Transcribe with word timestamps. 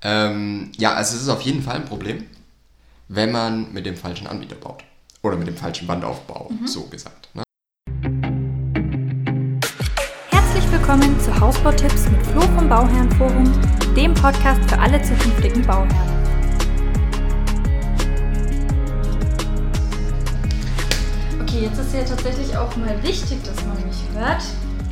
Ähm, 0.00 0.70
ja, 0.76 0.94
also 0.94 1.16
es 1.16 1.22
ist 1.22 1.28
auf 1.28 1.42
jeden 1.42 1.60
Fall 1.60 1.76
ein 1.76 1.84
Problem, 1.84 2.24
wenn 3.08 3.32
man 3.32 3.72
mit 3.72 3.84
dem 3.84 3.96
falschen 3.96 4.28
Anbieter 4.28 4.54
baut. 4.54 4.84
Oder 5.22 5.36
mit 5.36 5.48
dem 5.48 5.56
falschen 5.56 5.88
Wandaufbau, 5.88 6.52
so 6.64 6.84
gesagt. 6.84 7.28
Ne? 7.34 7.42
Herzlich 10.30 10.70
willkommen 10.70 11.18
zu 11.20 11.40
Hausbautipps 11.40 12.08
mit 12.08 12.24
Flo 12.28 12.42
vom 12.42 12.68
Bauherrenforum, 12.68 13.52
dem 13.96 14.14
Podcast 14.14 14.60
für 14.70 14.78
alle 14.78 15.02
zukünftigen 15.02 15.66
Bauherren. 15.66 16.16
Okay, 21.42 21.62
jetzt 21.62 21.78
ist 21.78 21.92
ja 21.92 22.04
tatsächlich 22.04 22.56
auch 22.56 22.76
mal 22.76 23.02
wichtig, 23.02 23.42
dass 23.42 23.56
man 23.66 23.84
mich 23.84 24.04
hört. 24.14 24.42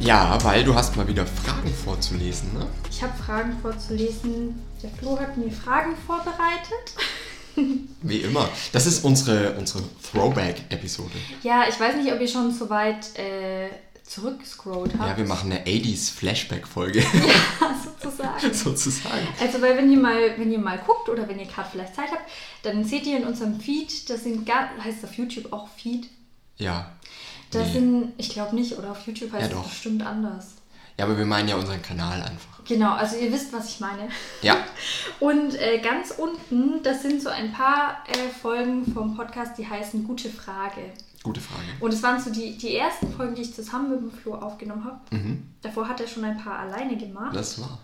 Ja, 0.01 0.39
weil 0.45 0.63
du 0.65 0.75
hast 0.75 0.97
mal 0.97 1.09
wieder 1.09 1.27
Fragen 1.27 1.73
vorzulesen, 1.73 2.53
ne? 2.53 2.67
Ich 2.91 3.03
habe 3.03 3.13
Fragen 3.17 3.57
vorzulesen. 3.61 4.63
Der 4.83 4.91
Flo 4.91 5.19
hat 5.19 5.37
mir 5.37 5.51
Fragen 5.51 5.95
vorbereitet. 6.07 6.95
Wie 8.03 8.19
immer. 8.21 8.49
Das 8.73 8.87
ist 8.87 9.05
unsere, 9.05 9.53
unsere 9.55 9.83
Throwback-Episode. 10.11 11.15
Ja, 11.43 11.65
ich 11.69 11.81
weiß 11.81 11.97
nicht, 11.97 12.13
ob 12.13 12.21
ihr 12.21 12.29
schon 12.29 12.53
so 12.53 12.69
weit 12.69 13.19
äh, 13.19 13.71
zurückgescrollt 14.03 14.93
habt. 14.99 15.09
Ja, 15.09 15.17
wir 15.17 15.25
machen 15.25 15.51
eine 15.51 15.65
80s 15.65 16.13
Flashback-Folge, 16.13 17.01
Ja, 17.15 17.75
sozusagen. 18.03 18.55
sozusagen. 18.55 19.29
Also, 19.41 19.61
weil 19.63 19.77
wenn 19.79 19.91
ihr 19.91 19.99
mal, 19.99 20.39
wenn 20.39 20.53
ihr 20.53 20.59
mal 20.59 20.79
guckt 20.79 21.09
oder 21.09 21.27
wenn 21.27 21.39
ihr 21.41 21.47
gerade 21.47 21.69
vielleicht 21.71 21.95
Zeit 21.97 22.11
habt, 22.11 22.29
dann 22.63 22.85
seht 22.85 23.07
ihr 23.07 23.17
in 23.17 23.25
unserem 23.25 23.59
Feed, 23.59 24.09
das 24.11 24.25
sind 24.25 24.49
heißt 24.49 25.05
auf 25.05 25.15
YouTube 25.15 25.53
auch 25.53 25.69
Feed. 25.69 26.09
Ja. 26.59 26.93
Das 27.51 27.67
Nee. 27.69 27.73
sind, 27.75 28.13
ich 28.19 28.31
glaube 28.31 28.55
nicht, 28.55 28.77
oder 28.79 28.91
auf 28.91 29.07
YouTube 29.07 29.33
heißt 29.33 29.51
Ja, 29.51 29.57
es 29.57 29.63
doch. 29.63 29.69
bestimmt 29.69 30.05
anders. 30.05 30.55
Ja, 30.99 31.05
aber 31.05 31.17
wir 31.19 31.27
meinen 31.27 31.49
ja 31.49 31.57
unseren 31.57 31.83
Kanal 31.83 32.23
einfach. 32.23 32.65
Genau, 32.65 32.93
also 32.95 33.17
ihr 33.17 33.31
wisst, 33.33 33.53
was 33.53 33.69
ich 33.69 33.81
meine. 33.81 34.09
Ja. 34.43 34.57
Und 35.21 35.55
äh, 35.61 35.79
ganz 35.79 36.13
unten, 36.17 36.83
das 36.83 37.03
sind 37.03 37.23
so 37.23 37.29
ein 37.29 37.53
paar 37.53 37.99
äh, 38.09 38.29
Folgen 38.41 38.91
vom 38.93 39.15
Podcast, 39.17 39.57
die 39.59 39.69
heißen 39.69 40.05
Gute 40.05 40.29
Frage. 40.31 40.81
Gute 41.23 41.41
Frage. 41.41 41.63
Und 41.81 41.93
es 41.93 42.03
waren 42.03 42.21
so 42.21 42.31
die, 42.31 42.57
die 42.57 42.77
ersten 42.77 43.13
Folgen, 43.13 43.35
die 43.35 43.43
ich 43.43 43.55
zusammen 43.55 43.91
mit 43.91 44.01
dem 44.01 44.11
Flo 44.11 44.35
aufgenommen 44.37 44.85
habe. 44.85 45.01
Mhm. 45.11 45.43
Davor 45.61 45.89
hat 45.89 46.01
er 46.01 46.07
schon 46.09 46.25
ein 46.25 46.37
paar 46.39 46.61
alleine 46.61 46.97
gemacht. 46.97 47.35
Das 47.37 47.61
war. 47.61 47.79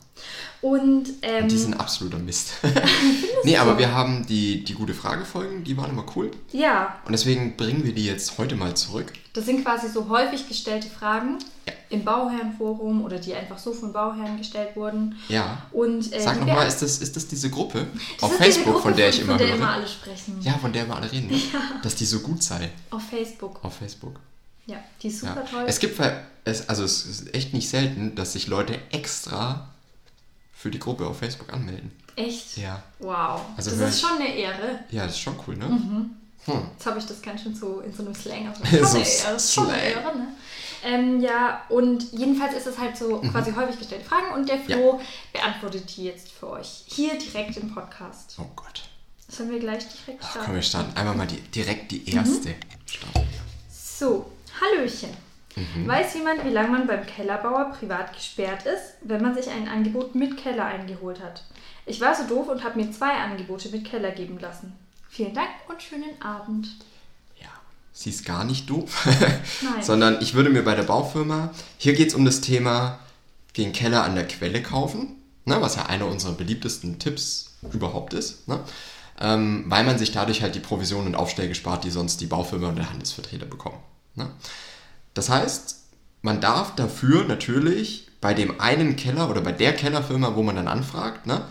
Und 0.61 1.09
ähm, 1.23 1.49
Die 1.49 1.59
sind 1.59 1.75
absoluter 1.81 2.19
Mist. 2.19 2.53
nee, 3.45 3.57
aber 3.57 3.79
wir 3.79 3.93
haben 3.93 4.25
die, 4.27 4.63
die 4.63 4.75
gute 4.75 4.95
Frage-Folgen, 4.95 5.65
die 5.65 5.77
waren 5.77 5.91
immer 5.91 6.05
cool. 6.15 6.31
ja, 6.53 6.99
Und 7.05 7.13
deswegen 7.13 7.57
bringen 7.57 7.83
wir 7.85 7.93
die 7.93 8.07
jetzt 8.07 8.39
heute 8.39 8.55
mal 8.55 8.75
zurück. 8.77 9.13
das 9.33 9.47
sind 9.47 9.65
quasi 9.65 9.89
so 9.89 10.09
häufig 10.09 10.47
gestellte 10.47 10.89
Fragen 10.89 11.39
Ja. 11.67 11.73
im 11.91 12.05
Bauherrenforum 12.05 13.03
oder 13.05 13.19
die 13.19 13.35
einfach 13.35 13.59
so 13.59 13.73
von 13.73 13.93
Bauherren 13.93 14.37
gestellt 14.39 14.77
wurden. 14.77 15.17
Ja. 15.29 15.63
Und, 15.73 16.13
äh, 16.13 16.21
Sag 16.21 16.39
nochmal, 16.39 16.69
ist 16.69 16.81
das, 16.81 16.99
ist 16.99 17.17
das 17.17 17.27
diese 17.27 17.51
Gruppe 17.51 17.89
Das 18.21 18.23
auf 18.31 18.37
Facebook, 18.37 18.75
Gruppe, 18.75 18.83
von 18.83 18.97
der 18.97 19.09
ich 19.09 19.19
immer 19.21 19.31
von 19.33 19.39
der 19.39 19.49
höre? 19.49 19.57
immer 19.57 19.71
alle 19.71 19.89
sprechen. 19.89 20.39
Ja, 20.43 20.53
von 20.59 20.73
der 20.73 20.87
wir 20.87 20.95
alle 20.95 21.11
reden. 21.11 21.31
Dass 21.83 21.97
die 21.97 22.05
so 22.07 22.21
gut 22.21 22.41
sei 22.43 22.71
Auf 22.91 23.03
Facebook. 23.11 23.59
auf 23.65 23.75
Facebook. 23.79 24.15
Ja, 24.67 24.77
die 25.03 25.09
ist 25.09 25.19
super 25.21 25.43
Ja. 25.45 25.51
toll. 25.59 25.65
Es 25.67 25.81
gibt, 25.81 25.99
also 26.45 26.85
es 26.85 27.05
ist 27.05 27.35
echt 27.35 27.53
nicht 27.53 27.69
selten, 27.69 28.15
dass 28.15 28.35
sich 28.35 28.47
Leute 28.47 28.79
extra 28.93 29.69
für 30.63 30.71
die 30.71 30.79
Gruppe 30.79 31.05
auf 31.05 31.19
Facebook 31.19 31.53
anmelden. 31.53 31.91
Echt? 32.15 32.57
Ja. 32.57 32.81
Wow. 33.01 33.41
Also 33.57 33.71
das 33.73 33.91
ist 33.91 34.01
schon 34.01 34.17
eine 34.21 34.33
Ehre. 34.33 34.79
Ja, 34.91 35.03
das 35.07 35.15
ist 35.15 35.21
schon 35.21 35.35
cool, 35.47 35.57
ne? 35.57 35.67
Mhm. 35.67 36.11
Hm. 36.45 36.69
Jetzt 36.73 36.87
habe 36.87 36.99
ich 37.01 37.07
das 37.07 37.21
ganz 37.21 37.43
schön 37.43 37.55
so 37.55 37.81
in 37.81 37.93
so 37.93 38.05
einem 38.05 38.15
Slang. 38.15 38.47
Also 38.49 38.63
So 38.87 38.87
schon 38.87 39.01
eine 39.01 39.03
Ehre. 39.09 39.35
ist 39.37 39.53
Schon 39.55 39.71
eine. 39.71 39.83
Ehre, 39.83 40.17
ne? 40.17 40.29
Ähm, 40.85 41.21
ja, 41.21 41.63
und 41.69 42.13
jedenfalls 42.13 42.55
ist 42.55 42.67
es 42.69 42.79
halt 42.79 42.97
so 42.97 43.19
quasi 43.19 43.53
häufig 43.53 43.77
gestellte 43.79 44.05
Fragen 44.05 44.33
und 44.35 44.49
der 44.49 44.59
Flo 44.61 45.01
beantwortet 45.33 45.97
die 45.97 46.05
jetzt 46.05 46.31
für 46.31 46.51
euch. 46.51 46.85
Hier 46.87 47.19
direkt 47.19 47.57
im 47.57 47.73
Podcast. 47.75 48.37
Oh 48.39 48.47
Gott. 48.55 48.83
Sollen 49.29 49.51
wir 49.51 49.59
gleich 49.59 49.85
direkt 49.89 50.23
Ach, 50.23 50.31
starten? 50.31 50.47
komm, 50.47 50.55
wir 50.55 50.63
starten. 50.63 50.97
Einmal 50.97 51.17
mal 51.17 51.27
die, 51.27 51.41
direkt 51.41 51.91
die 51.91 52.09
erste. 52.09 52.55
Starten 52.87 53.15
wir. 53.15 53.41
So, 53.71 54.31
Hallöchen. 54.61 55.11
Mhm. 55.57 55.87
Weiß 55.87 56.15
jemand, 56.15 56.45
wie 56.45 56.51
lange 56.51 56.71
man 56.71 56.87
beim 56.87 57.07
Kellerbauer 57.07 57.73
privat 57.73 58.15
gesperrt 58.15 58.65
ist, 58.67 58.95
wenn 59.03 59.23
man 59.23 59.35
sich 59.35 59.49
ein 59.51 59.69
Angebot 59.69 60.15
mit 60.15 60.37
Keller 60.37 60.65
eingeholt 60.65 61.21
hat? 61.23 61.45
Ich 61.85 62.01
war 62.01 62.15
so 62.15 62.27
doof 62.27 62.49
und 62.49 62.65
habe 62.65 62.81
mir 62.81 62.91
zwei 62.93 63.13
Angebote 63.13 63.69
mit 63.71 63.85
Keller 63.85 64.13
geben 64.13 64.39
lassen. 64.39 64.73
Vielen 65.09 65.35
Dank 65.35 65.51
und 65.69 65.83
schönen 65.83 66.23
Abend. 66.23 66.69
Ja, 67.41 67.49
sie 67.93 68.11
ist 68.11 68.25
gar 68.25 68.45
nicht 68.45 68.71
doof, 68.71 69.07
sondern 69.83 70.23
ich 70.23 70.35
würde 70.35 70.51
mir 70.51 70.65
bei 70.65 70.75
der 70.75 70.85
Baufirma, 70.85 71.51
hier 71.77 71.93
geht 71.95 72.09
es 72.09 72.15
um 72.15 72.25
das 72.25 72.41
Thema 72.41 73.01
den 73.57 73.73
Keller 73.73 74.05
an 74.05 74.15
der 74.15 74.27
Quelle 74.27 74.63
kaufen, 74.63 75.23
ne, 75.45 75.61
was 75.61 75.77
ja 75.77 75.87
einer 75.87 76.07
unserer 76.07 76.33
beliebtesten 76.33 76.99
Tipps 76.99 77.59
überhaupt 77.73 78.15
ist, 78.15 78.49
ne, 78.49 78.61
ähm, 79.21 79.65
weil 79.67 79.85
man 79.85 79.99
sich 79.99 80.13
dadurch 80.13 80.41
halt 80.41 80.55
die 80.55 80.61
Provision 80.61 81.07
und 81.07 81.15
Aufschläge 81.15 81.55
spart, 81.55 81.85
die 81.85 81.91
sonst 81.91 82.21
die 82.21 82.27
Baufirma 82.27 82.71
und 82.71 82.77
der 82.77 82.89
Handelsvertreter 82.89 83.47
bekommen. 83.47 83.79
Ne. 84.15 84.31
Das 85.15 85.29
heißt, 85.29 85.85
man 86.23 86.41
darf 86.41 86.75
dafür 86.75 87.25
natürlich 87.25 88.09
bei 88.21 88.35
dem 88.35 88.61
einen 88.61 88.97
Keller 88.97 89.29
oder 89.29 89.41
bei 89.41 89.53
der 89.53 89.75
Kellerfirma, 89.75 90.37
wo 90.37 90.43
man 90.43 90.57
dann 90.57 90.69
anfragt, 90.69 91.27
ne, 91.27 91.45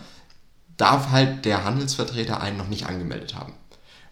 darf 0.76 1.10
halt 1.10 1.44
der 1.44 1.64
Handelsvertreter 1.64 2.40
einen 2.40 2.56
noch 2.56 2.68
nicht 2.68 2.86
angemeldet 2.86 3.34
haben. 3.34 3.52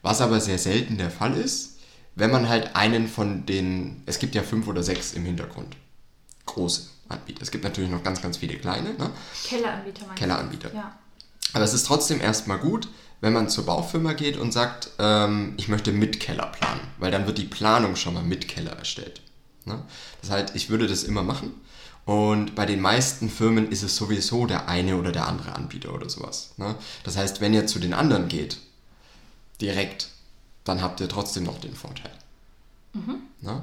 Was 0.03 0.21
aber 0.21 0.41
sehr 0.41 0.59
selten 0.59 0.99
der 0.99 1.11
Fall 1.11 1.37
ist, 1.37 1.79
wenn 2.15 2.31
man 2.31 2.49
halt 2.49 2.77
einen 2.77 3.09
von 3.09 3.47
den, 3.47 4.03
es 4.07 4.19
gibt 4.19 4.35
ja 4.35 4.43
fünf 4.43 4.69
oder 4.69 4.83
sechs 4.83 5.15
im 5.15 5.25
Hintergrund, 5.25 5.77
große 6.47 6.89
Anbieter. 7.09 7.43
Es 7.43 7.51
gibt 7.51 7.65
natürlich 7.65 7.91
noch 7.91 8.03
ganz, 8.03 8.21
ganz 8.21 8.37
viele 8.37 8.57
kleine, 8.57 8.95
ne? 8.95 9.11
Kelleranbieter 9.45 10.07
meinst? 10.07 10.21
Kelleranbieter. 10.21 10.75
Ja. 10.75 10.99
aber 11.55 11.65
es 11.65 11.75
ist 11.75 11.87
trotzdem 11.87 12.21
erstmal 12.21 12.59
gut, 12.59 12.89
wenn 13.21 13.33
man 13.33 13.49
zur 13.49 13.67
Baufirma 13.67 14.13
geht 14.13 14.37
und 14.37 14.53
sagt, 14.53 14.91
ähm, 14.99 15.55
ich 15.57 15.69
möchte 15.69 15.93
mit 15.93 16.21
Keller 16.21 16.47
planen, 16.47 16.81
weil 16.99 17.11
dann 17.11 17.27
wird 17.27 17.39
die 17.39 17.45
Planung 17.45 17.97
schon 17.97 18.15
mal 18.15 18.23
mit 18.23 18.49
Keller 18.49 18.73
erstellt. 18.73 19.23
Ne? 19.65 19.83
Das 20.21 20.31
heißt, 20.31 20.55
ich 20.57 20.71
würde 20.71 20.87
das 20.87 21.03
immer 21.03 21.23
machen. 21.23 21.53
Und 22.05 22.55
bei 22.55 22.67
den 22.67 22.81
meisten 22.81 23.29
Firmen 23.29 23.71
ist 23.71 23.83
es 23.83 23.97
sowieso 23.97 24.47
der 24.47 24.69
eine 24.69 24.97
oder 24.97 25.13
der 25.13 25.29
andere 25.29 25.55
Anbieter 25.55 25.95
oder 25.95 26.09
sowas. 26.09 26.53
Ne? 26.57 26.75
Das 27.05 27.17
heißt, 27.17 27.41
wenn 27.41 27.55
ihr 27.55 27.67
zu 27.67 27.79
den 27.79 27.95
anderen 27.95 28.29
geht, 28.29 28.59
direkt, 29.61 30.09
dann 30.65 30.83
habt 30.83 31.01
ihr 31.01 31.09
trotzdem 31.09 31.45
noch 31.45 31.61
den 31.61 31.75
Vorteil. 31.75 32.13
Ne? 33.41 33.63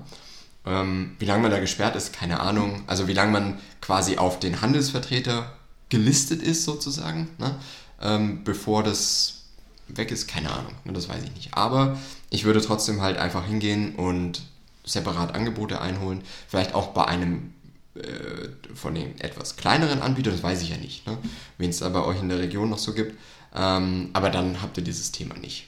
Ähm, 0.66 1.16
wie 1.20 1.26
lange 1.26 1.44
man 1.44 1.52
da 1.52 1.60
gesperrt 1.60 1.96
ist, 1.96 2.14
keine 2.14 2.40
Ahnung. 2.40 2.84
Also 2.88 3.08
wie 3.08 3.14
lange 3.14 3.32
man 3.32 3.60
quasi 3.82 4.18
auf 4.18 4.40
den 4.40 4.62
Handelsvertreter 4.62 5.54
gelistet 5.90 6.42
ist 6.42 6.66
sozusagen, 6.66 7.30
ne? 7.38 7.56
ähm, 8.02 8.44
bevor 8.44 8.84
das 8.84 9.44
weg 9.88 10.12
ist, 10.12 10.28
keine 10.28 10.52
Ahnung. 10.52 10.74
Ne? 10.84 10.94
Das 10.94 11.10
weiß 11.10 11.24
ich 11.24 11.34
nicht. 11.34 11.54
Aber 11.54 11.98
ich 12.30 12.44
würde 12.44 12.62
trotzdem 12.62 13.02
halt 13.02 13.18
einfach 13.18 13.46
hingehen 13.46 13.96
und 13.96 14.42
separat 14.88 15.36
Angebote 15.36 15.80
einholen. 15.82 16.22
Vielleicht 16.48 16.74
auch 16.74 16.88
bei 16.88 17.06
einem 17.06 17.54
äh, 17.96 18.50
von 18.76 18.96
den 18.96 19.20
etwas 19.20 19.56
kleineren 19.56 20.02
Anbietern, 20.02 20.34
das 20.34 20.44
weiß 20.44 20.62
ich 20.62 20.70
ja 20.70 20.78
nicht, 20.78 21.06
ne? 21.08 21.18
wen 21.58 21.70
es 21.70 21.80
da 21.80 21.90
bei 21.90 22.04
euch 22.04 22.20
in 22.22 22.30
der 22.30 22.40
Region 22.40 22.70
noch 22.70 22.78
so 22.80 22.94
gibt. 22.94 23.16
Ähm, 23.56 24.10
aber 24.14 24.30
dann 24.30 24.62
habt 24.62 24.78
ihr 24.78 24.84
dieses 24.84 25.12
Thema 25.12 25.36
nicht. 25.36 25.68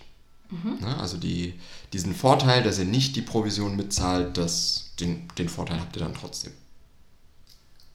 Ne? 0.52 0.98
Also 1.00 1.18
die, 1.18 1.60
diesen 1.94 2.16
Vorteil, 2.16 2.64
dass 2.64 2.80
ihr 2.80 2.86
nicht 2.86 3.16
die 3.16 3.22
Provision 3.22 3.76
mitzahlt, 3.76 4.36
das, 4.38 4.92
den, 5.00 5.28
den 5.38 5.48
Vorteil 5.48 5.80
habt 5.80 5.96
ihr 5.96 6.02
dann 6.02 6.16
trotzdem. 6.16 6.54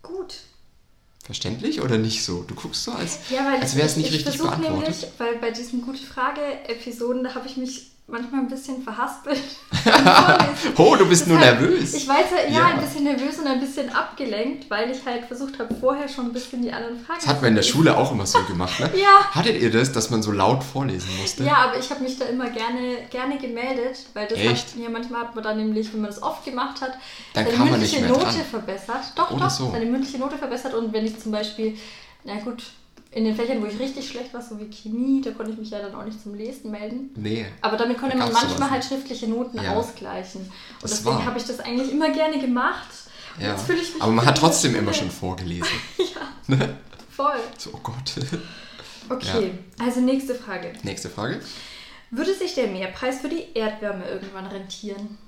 Gut. 0.03 0.37
Verständlich 1.25 1.81
oder 1.81 1.99
nicht 1.99 2.23
so? 2.23 2.43
Du 2.43 2.55
guckst 2.55 2.85
so, 2.85 2.93
als, 2.93 3.19
Ja, 3.31 3.57
als 3.61 3.75
wäre 3.75 3.87
es 3.87 3.93
ich, 3.93 3.99
nicht 3.99 4.09
ich 4.09 4.15
richtig 4.15 4.37
versuche 4.37 4.51
beantwortet. 4.61 5.01
nämlich, 5.01 5.19
weil 5.19 5.37
bei 5.39 5.51
diesen 5.51 5.83
gute 5.83 6.03
Frage-Episoden, 6.03 7.25
da 7.25 7.35
habe 7.35 7.49
ich 7.49 7.57
mich 7.57 7.91
manchmal 8.07 8.43
ein 8.43 8.49
bisschen 8.49 8.83
verhaspelt. 8.83 9.41
oh, 10.77 10.95
du 10.97 11.09
bist 11.09 11.27
nur 11.27 11.39
Deshalb- 11.39 11.61
nervös. 11.61 11.95
Ich 11.95 12.07
weiß 12.07 12.27
ja, 12.31 12.51
ja, 12.53 12.59
Ja. 12.59 12.67
ein 12.75 12.81
bisschen 12.81 13.05
nervös 13.05 13.39
und 13.39 13.47
ein 13.47 13.61
bisschen 13.61 13.89
abgelenkt, 13.91 14.69
weil 14.71 14.91
ich 14.91 15.05
halt 15.07 15.25
versucht 15.25 15.59
habe, 15.59 15.75
vorher 15.75 16.09
schon 16.09 16.27
ein 16.27 16.33
bisschen 16.33 16.63
die 16.63 16.73
anderen 16.73 16.99
Fragen 16.99 17.19
Das 17.21 17.29
hat 17.29 17.41
man 17.41 17.51
in 17.51 17.57
der 17.57 17.63
Schule 17.63 17.97
auch 17.97 18.13
immer 18.13 18.27
so 18.27 18.43
gemacht, 18.45 18.79
ne? 18.79 18.91
Ja. 18.97 19.31
Hattet 19.35 19.61
ihr 19.61 19.71
das, 19.71 19.91
dass 19.93 20.11
man 20.11 20.23
so 20.23 20.33
laut 20.33 20.63
vorlesen 20.63 21.11
musste? 21.21 21.45
Ja, 21.45 21.57
aber 21.69 21.79
ich 21.79 21.91
habe 21.91 22.03
mich 22.03 22.19
da 22.19 22.27
immer 22.27 22.51
gerne, 22.51 22.99
gerne 23.11 23.39
gemeldet, 23.39 23.99
weil 24.13 24.29
das 24.29 24.39
Echt? 24.39 24.75
hat, 24.75 24.83
ja, 24.83 24.91
manchmal 24.91 25.23
hat 25.23 25.35
man 25.35 25.43
dann 25.45 25.57
nämlich, 25.57 25.93
wenn 25.93 26.03
man 26.03 26.11
das 26.11 26.23
oft 26.23 26.45
gemacht 26.45 26.81
hat, 26.83 26.93
Dann 27.33 27.47
seine 27.47 27.71
mündliche 27.71 28.03
Note 28.07 28.21
dran. 28.21 28.35
verbessert. 28.51 29.13
Doch, 29.17 29.31
Oder 29.31 29.45
doch, 29.45 29.51
so. 29.51 29.71
seine 29.71 29.87
mündliche 29.87 30.19
Note 30.19 30.37
verbessert 30.37 30.75
und 30.75 30.93
wenn 30.93 31.07
ich 31.07 31.19
zum 31.19 31.33
Beispiel, 31.33 31.77
na 32.25 32.35
gut, 32.41 32.65
in 33.15 33.25
den 33.25 33.37
Fächern, 33.37 33.63
wo 33.63 33.67
ich 33.67 33.79
richtig 33.79 34.09
schlecht 34.09 34.35
war, 34.35 34.43
so 34.43 34.59
wie 34.59 34.69
Chemie, 34.69 35.21
da 35.23 35.31
konnte 35.31 35.53
ich 35.53 35.59
mich 35.59 35.71
ja 35.71 35.79
dann 35.79 35.95
auch 35.95 36.05
nicht 36.05 36.21
zum 36.21 36.35
Lesen 36.35 36.71
melden. 36.71 37.11
Nee. 37.17 37.47
Aber 37.61 37.77
damit 37.77 37.99
konnte 37.99 38.17
man 38.17 38.33
manchmal 38.33 38.71
halt 38.71 38.85
schriftliche 38.85 39.29
Noten 39.29 39.63
Ja. 39.63 39.75
ausgleichen. 39.75 40.41
Und 40.43 40.51
Das 40.83 40.91
deswegen 40.91 41.25
habe 41.25 41.39
ich 41.39 41.45
das 41.45 41.61
eigentlich 41.61 41.93
immer 41.93 42.11
gerne 42.11 42.39
gemacht. 42.41 42.89
Und 43.37 43.43
Ja. 43.45 43.53
Jetzt 43.53 43.67
fühle 43.67 43.81
ich 43.81 43.93
mich 43.95 44.03
Aber 44.03 44.13
man 44.13 44.27
hat 44.27 44.37
trotzdem 44.39 44.75
immer 44.75 44.93
Schule- 44.93 45.11
schon 45.11 45.11
vorgelesen. 45.11 45.67
Voll. 47.11 47.37
So, 47.57 47.71
oh 47.73 47.81
Gott. 47.83 48.13
Okay, 49.09 49.53
also 49.79 50.01
nächste 50.01 50.35
Frage. 50.35 50.73
Nächste 50.83 51.09
Frage. 51.11 51.41
Würde 52.11 52.35
sich 52.35 52.55
der 52.55 52.67
Mehrpreis 52.69 53.21
für 53.21 53.29
die 53.29 53.47
Erdwärme 53.55 54.05
irgendwann 54.09 54.47
rentieren? 54.47 55.19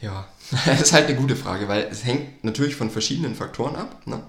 Ja, 0.00 0.26
das 0.66 0.80
ist 0.80 0.92
halt 0.92 1.06
eine 1.06 1.16
gute 1.16 1.36
Frage, 1.36 1.68
weil 1.68 1.86
es 1.90 2.04
hängt 2.04 2.42
natürlich 2.44 2.74
von 2.74 2.90
verschiedenen 2.90 3.34
Faktoren 3.36 3.76
ab. 3.76 4.02
Ne? 4.06 4.20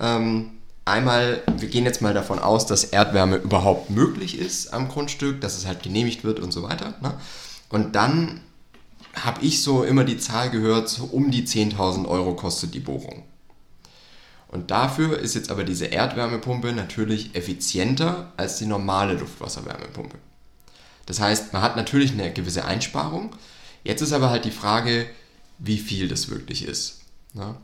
Ähm, 0.00 0.52
einmal, 0.84 1.42
wir 1.56 1.68
gehen 1.68 1.84
jetzt 1.84 2.02
mal 2.02 2.14
davon 2.14 2.38
aus, 2.38 2.66
dass 2.66 2.84
Erdwärme 2.84 3.36
überhaupt 3.36 3.90
möglich 3.90 4.38
ist 4.38 4.72
am 4.72 4.88
Grundstück, 4.88 5.40
dass 5.40 5.56
es 5.56 5.66
halt 5.66 5.82
genehmigt 5.82 6.24
wird 6.24 6.40
und 6.40 6.52
so 6.52 6.62
weiter. 6.62 6.94
Ne? 7.00 7.14
Und 7.68 7.94
dann 7.94 8.40
habe 9.14 9.44
ich 9.44 9.62
so 9.62 9.84
immer 9.84 10.04
die 10.04 10.18
Zahl 10.18 10.50
gehört, 10.50 10.88
so 10.88 11.04
um 11.04 11.30
die 11.30 11.46
10.000 11.46 12.06
Euro 12.06 12.34
kostet 12.34 12.74
die 12.74 12.80
Bohrung. 12.80 13.24
Und 14.48 14.70
dafür 14.70 15.18
ist 15.18 15.34
jetzt 15.34 15.50
aber 15.50 15.64
diese 15.64 15.86
Erdwärmepumpe 15.86 16.72
natürlich 16.72 17.34
effizienter 17.34 18.32
als 18.36 18.58
die 18.58 18.66
normale 18.66 19.14
Luftwasserwärmepumpe. 19.14 20.18
Das 21.06 21.20
heißt, 21.20 21.52
man 21.52 21.62
hat 21.62 21.76
natürlich 21.76 22.12
eine 22.12 22.32
gewisse 22.32 22.64
Einsparung. 22.64 23.34
Jetzt 23.82 24.02
ist 24.02 24.12
aber 24.12 24.30
halt 24.30 24.44
die 24.44 24.50
Frage, 24.50 25.06
wie 25.58 25.78
viel 25.78 26.06
das 26.06 26.28
wirklich 26.28 26.66
ist. 26.66 27.00
Ne? 27.32 27.54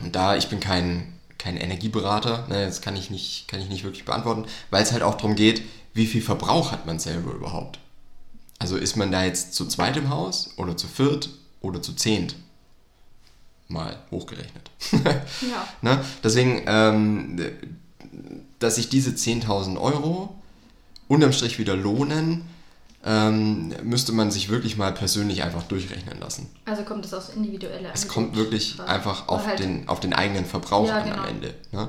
Und 0.00 0.16
da 0.16 0.36
ich 0.36 0.48
bin 0.48 0.60
kein, 0.60 1.14
kein 1.38 1.56
Energieberater, 1.56 2.46
ne, 2.48 2.66
das 2.66 2.80
kann 2.82 2.96
ich, 2.96 3.10
nicht, 3.10 3.46
kann 3.48 3.60
ich 3.60 3.68
nicht 3.68 3.84
wirklich 3.84 4.04
beantworten, 4.04 4.44
weil 4.70 4.82
es 4.82 4.92
halt 4.92 5.02
auch 5.02 5.14
darum 5.14 5.36
geht, 5.36 5.62
wie 5.94 6.06
viel 6.06 6.22
Verbrauch 6.22 6.72
hat 6.72 6.86
man 6.86 6.98
selber 6.98 7.32
überhaupt. 7.32 7.78
Also 8.58 8.76
ist 8.76 8.96
man 8.96 9.12
da 9.12 9.24
jetzt 9.24 9.54
zu 9.54 9.66
zweit 9.66 9.96
im 9.96 10.10
Haus 10.10 10.50
oder 10.56 10.76
zu 10.76 10.88
viert 10.88 11.30
oder 11.60 11.80
zu 11.80 11.94
zehnt? 11.94 12.34
Mal 13.68 13.98
hochgerechnet. 14.10 14.70
ja. 14.92 15.68
ne? 15.82 16.04
Deswegen, 16.24 16.62
ähm, 16.66 17.40
dass 18.58 18.76
sich 18.76 18.88
diese 18.88 19.10
10.000 19.10 19.80
Euro 19.80 20.34
unterm 21.06 21.32
Strich 21.32 21.58
wieder 21.58 21.76
lohnen, 21.76 22.44
ähm, 23.04 23.72
müsste 23.84 24.12
man 24.12 24.30
sich 24.30 24.48
wirklich 24.48 24.76
mal 24.76 24.92
persönlich 24.92 25.42
einfach 25.42 25.62
durchrechnen 25.62 26.18
lassen. 26.20 26.48
Also 26.64 26.82
kommt 26.82 27.04
es 27.04 27.14
aufs 27.14 27.28
individuelle 27.30 27.90
Es 27.94 28.08
kommt 28.08 28.36
wirklich 28.36 28.74
Frage. 28.74 28.90
einfach 28.90 29.28
auf, 29.28 29.46
halt 29.46 29.60
den, 29.60 29.88
auf 29.88 30.00
den 30.00 30.12
eigenen 30.12 30.44
Verbrauch 30.44 30.88
ja, 30.88 30.98
an 30.98 31.04
genau. 31.04 31.22
am 31.22 31.28
Ende. 31.28 31.54
Ne? 31.72 31.88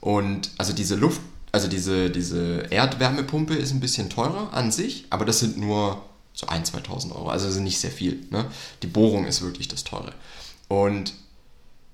Und 0.00 0.50
also 0.58 0.72
diese 0.72 0.96
Luft, 0.96 1.20
also 1.52 1.68
diese, 1.68 2.10
diese 2.10 2.66
Erdwärmepumpe 2.70 3.54
ist 3.54 3.72
ein 3.72 3.80
bisschen 3.80 4.10
teurer 4.10 4.52
an 4.52 4.70
sich, 4.72 5.06
aber 5.10 5.24
das 5.24 5.38
sind 5.38 5.58
nur 5.58 6.02
so 6.32 6.46
1.000, 6.46 6.84
2.000 6.84 7.12
Euro, 7.14 7.28
also 7.28 7.50
sind 7.50 7.64
nicht 7.64 7.80
sehr 7.80 7.90
viel. 7.90 8.26
Ne? 8.30 8.44
Die 8.82 8.86
Bohrung 8.86 9.26
ist 9.26 9.42
wirklich 9.42 9.68
das 9.68 9.84
Teure. 9.84 10.12
Und 10.68 11.14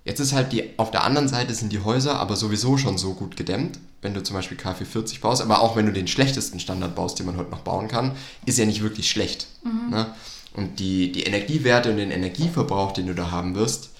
jetzt 0.04 0.20
ist 0.20 0.32
halt 0.32 0.52
die, 0.52 0.78
auf 0.78 0.90
der 0.90 1.04
anderen 1.04 1.28
Seite 1.28 1.54
sind 1.54 1.72
die 1.72 1.80
Häuser 1.80 2.18
aber 2.18 2.36
sowieso 2.36 2.76
schon 2.76 2.98
so 2.98 3.14
gut 3.14 3.36
gedämmt, 3.36 3.78
wenn 4.02 4.14
du 4.14 4.22
zum 4.22 4.36
Beispiel 4.36 4.58
KfW40 4.58 5.20
baust, 5.20 5.42
aber 5.42 5.60
auch 5.60 5.76
wenn 5.76 5.86
du 5.86 5.92
den 5.92 6.06
schlechtesten 6.06 6.60
Standard 6.60 6.94
baust, 6.94 7.18
den 7.18 7.26
man 7.26 7.36
heute 7.36 7.50
noch 7.50 7.60
bauen 7.60 7.88
kann, 7.88 8.12
ist 8.44 8.58
ja 8.58 8.66
nicht 8.66 8.82
wirklich 8.82 9.10
schlecht. 9.10 9.46
Mhm. 9.64 9.90
Ne? 9.90 10.06
Und 10.52 10.78
die, 10.78 11.10
die 11.10 11.24
Energiewerte 11.24 11.90
und 11.90 11.96
den 11.96 12.10
Energieverbrauch, 12.10 12.92
den 12.92 13.06
du 13.06 13.14
da 13.14 13.30
haben 13.30 13.54
wirst, 13.54 13.90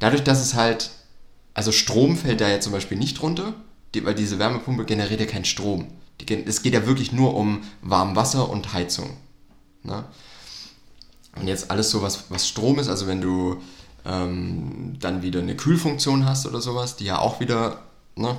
dadurch, 0.00 0.24
dass 0.24 0.40
es 0.42 0.54
halt, 0.54 0.90
also 1.54 1.72
Strom 1.72 2.16
fällt 2.16 2.40
da 2.40 2.48
ja 2.48 2.60
zum 2.60 2.72
Beispiel 2.72 2.98
nicht 2.98 3.22
runter, 3.22 3.54
die, 3.94 4.04
weil 4.04 4.14
diese 4.14 4.38
Wärmepumpe 4.38 4.84
generiert 4.84 5.20
ja 5.20 5.26
keinen 5.26 5.44
Strom. 5.44 5.86
Die, 6.20 6.44
es 6.44 6.62
geht 6.62 6.74
ja 6.74 6.86
wirklich 6.86 7.12
nur 7.12 7.34
um 7.34 7.62
Warmwasser 7.82 8.50
und 8.50 8.72
Heizung. 8.72 9.16
Ne? 9.84 10.04
Und 11.36 11.46
jetzt 11.46 11.70
alles 11.70 11.90
so, 11.90 12.02
was, 12.02 12.24
was 12.30 12.48
Strom 12.48 12.78
ist, 12.78 12.88
also 12.88 13.06
wenn 13.06 13.20
du 13.20 13.62
ähm, 14.04 14.96
dann 15.00 15.22
wieder 15.22 15.40
eine 15.40 15.56
Kühlfunktion 15.56 16.24
hast 16.26 16.46
oder 16.46 16.60
sowas, 16.60 16.96
die 16.96 17.04
ja 17.04 17.18
auch 17.18 17.40
wieder 17.40 17.78
Ne? 18.20 18.36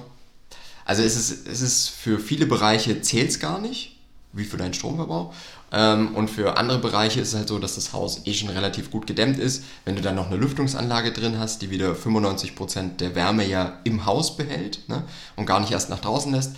Also 0.85 1.03
es 1.03 1.15
ist, 1.15 1.47
es 1.47 1.61
ist 1.61 1.89
für 1.89 2.19
viele 2.19 2.45
Bereiche 2.45 3.01
zählt 3.01 3.29
es 3.29 3.39
gar 3.39 3.59
nicht, 3.59 3.97
wie 4.33 4.45
für 4.45 4.57
deinen 4.57 4.73
Stromverbrauch. 4.73 5.33
Ähm, 5.71 6.15
und 6.15 6.29
für 6.29 6.57
andere 6.57 6.79
Bereiche 6.79 7.21
ist 7.21 7.29
es 7.29 7.35
halt 7.35 7.47
so, 7.47 7.59
dass 7.59 7.75
das 7.75 7.93
Haus 7.93 8.21
eh 8.25 8.33
schon 8.33 8.49
relativ 8.49 8.91
gut 8.91 9.07
gedämmt 9.07 9.39
ist. 9.39 9.63
Wenn 9.85 9.95
du 9.95 10.01
dann 10.01 10.15
noch 10.15 10.27
eine 10.27 10.35
Lüftungsanlage 10.35 11.11
drin 11.11 11.39
hast, 11.39 11.61
die 11.61 11.69
wieder 11.69 11.93
95% 11.93 12.97
der 12.97 13.15
Wärme 13.15 13.45
ja 13.45 13.79
im 13.83 14.05
Haus 14.05 14.35
behält 14.35 14.87
ne? 14.87 15.03
und 15.35 15.45
gar 15.45 15.59
nicht 15.59 15.71
erst 15.71 15.89
nach 15.89 15.99
draußen 15.99 16.31
lässt, 16.31 16.55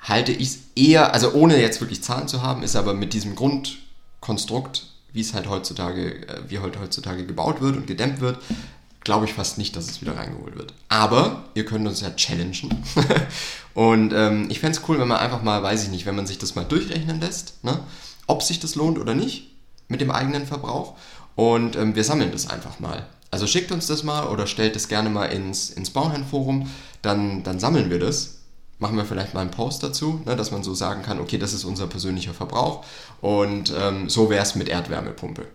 halte 0.00 0.32
ich 0.32 0.48
es 0.48 0.58
eher, 0.76 1.14
also 1.14 1.32
ohne 1.32 1.60
jetzt 1.60 1.80
wirklich 1.80 2.02
Zahlen 2.02 2.28
zu 2.28 2.42
haben, 2.42 2.62
ist 2.62 2.76
aber 2.76 2.94
mit 2.94 3.12
diesem 3.12 3.34
Grundkonstrukt, 3.34 4.86
wie 5.16 5.22
es 5.22 5.32
halt 5.32 5.48
heutzutage, 5.48 6.28
äh, 6.28 6.42
wie 6.48 6.58
heute 6.58 6.78
heutzutage 6.78 7.24
gebaut 7.24 7.62
wird 7.62 7.74
und 7.74 7.86
gedämmt 7.86 8.20
wird, 8.20 8.38
glaube 9.00 9.24
ich 9.24 9.32
fast 9.32 9.56
nicht, 9.56 9.74
dass 9.74 9.88
es 9.88 10.02
wieder 10.02 10.14
reingeholt 10.14 10.56
wird. 10.56 10.74
Aber 10.88 11.44
ihr 11.54 11.64
könnt 11.64 11.88
uns 11.88 12.02
ja 12.02 12.10
challengen. 12.10 12.84
und 13.74 14.12
ähm, 14.12 14.48
ich 14.50 14.60
fände 14.60 14.76
es 14.76 14.86
cool, 14.88 14.98
wenn 14.98 15.08
man 15.08 15.16
einfach 15.16 15.42
mal, 15.42 15.62
weiß 15.62 15.84
ich 15.84 15.88
nicht, 15.88 16.04
wenn 16.04 16.16
man 16.16 16.26
sich 16.26 16.36
das 16.36 16.54
mal 16.54 16.64
durchrechnen 16.64 17.18
lässt, 17.18 17.64
ne? 17.64 17.80
ob 18.26 18.42
sich 18.42 18.60
das 18.60 18.74
lohnt 18.74 18.98
oder 18.98 19.14
nicht 19.14 19.54
mit 19.88 20.02
dem 20.02 20.10
eigenen 20.10 20.46
Verbrauch. 20.46 20.96
Und 21.34 21.76
ähm, 21.76 21.94
wir 21.94 22.04
sammeln 22.04 22.32
das 22.32 22.50
einfach 22.50 22.78
mal. 22.78 23.06
Also 23.30 23.46
schickt 23.46 23.72
uns 23.72 23.86
das 23.86 24.02
mal 24.02 24.26
oder 24.26 24.46
stellt 24.46 24.76
es 24.76 24.86
gerne 24.86 25.08
mal 25.08 25.26
ins, 25.26 25.70
ins 25.70 25.90
Bauherrenforum, 25.90 26.70
dann, 27.00 27.42
dann 27.42 27.58
sammeln 27.58 27.88
wir 27.88 28.00
das. 28.00 28.40
Machen 28.78 28.96
wir 28.96 29.04
vielleicht 29.06 29.32
mal 29.32 29.40
einen 29.40 29.50
Post 29.50 29.82
dazu, 29.82 30.20
ne, 30.26 30.36
dass 30.36 30.50
man 30.50 30.62
so 30.62 30.74
sagen 30.74 31.02
kann, 31.02 31.18
okay, 31.18 31.38
das 31.38 31.54
ist 31.54 31.64
unser 31.64 31.86
persönlicher 31.86 32.34
Verbrauch 32.34 32.84
und 33.22 33.72
ähm, 33.78 34.10
so 34.10 34.28
wäre 34.28 34.42
es 34.42 34.54
mit 34.54 34.68
Erdwärmepumpe. 34.68 35.46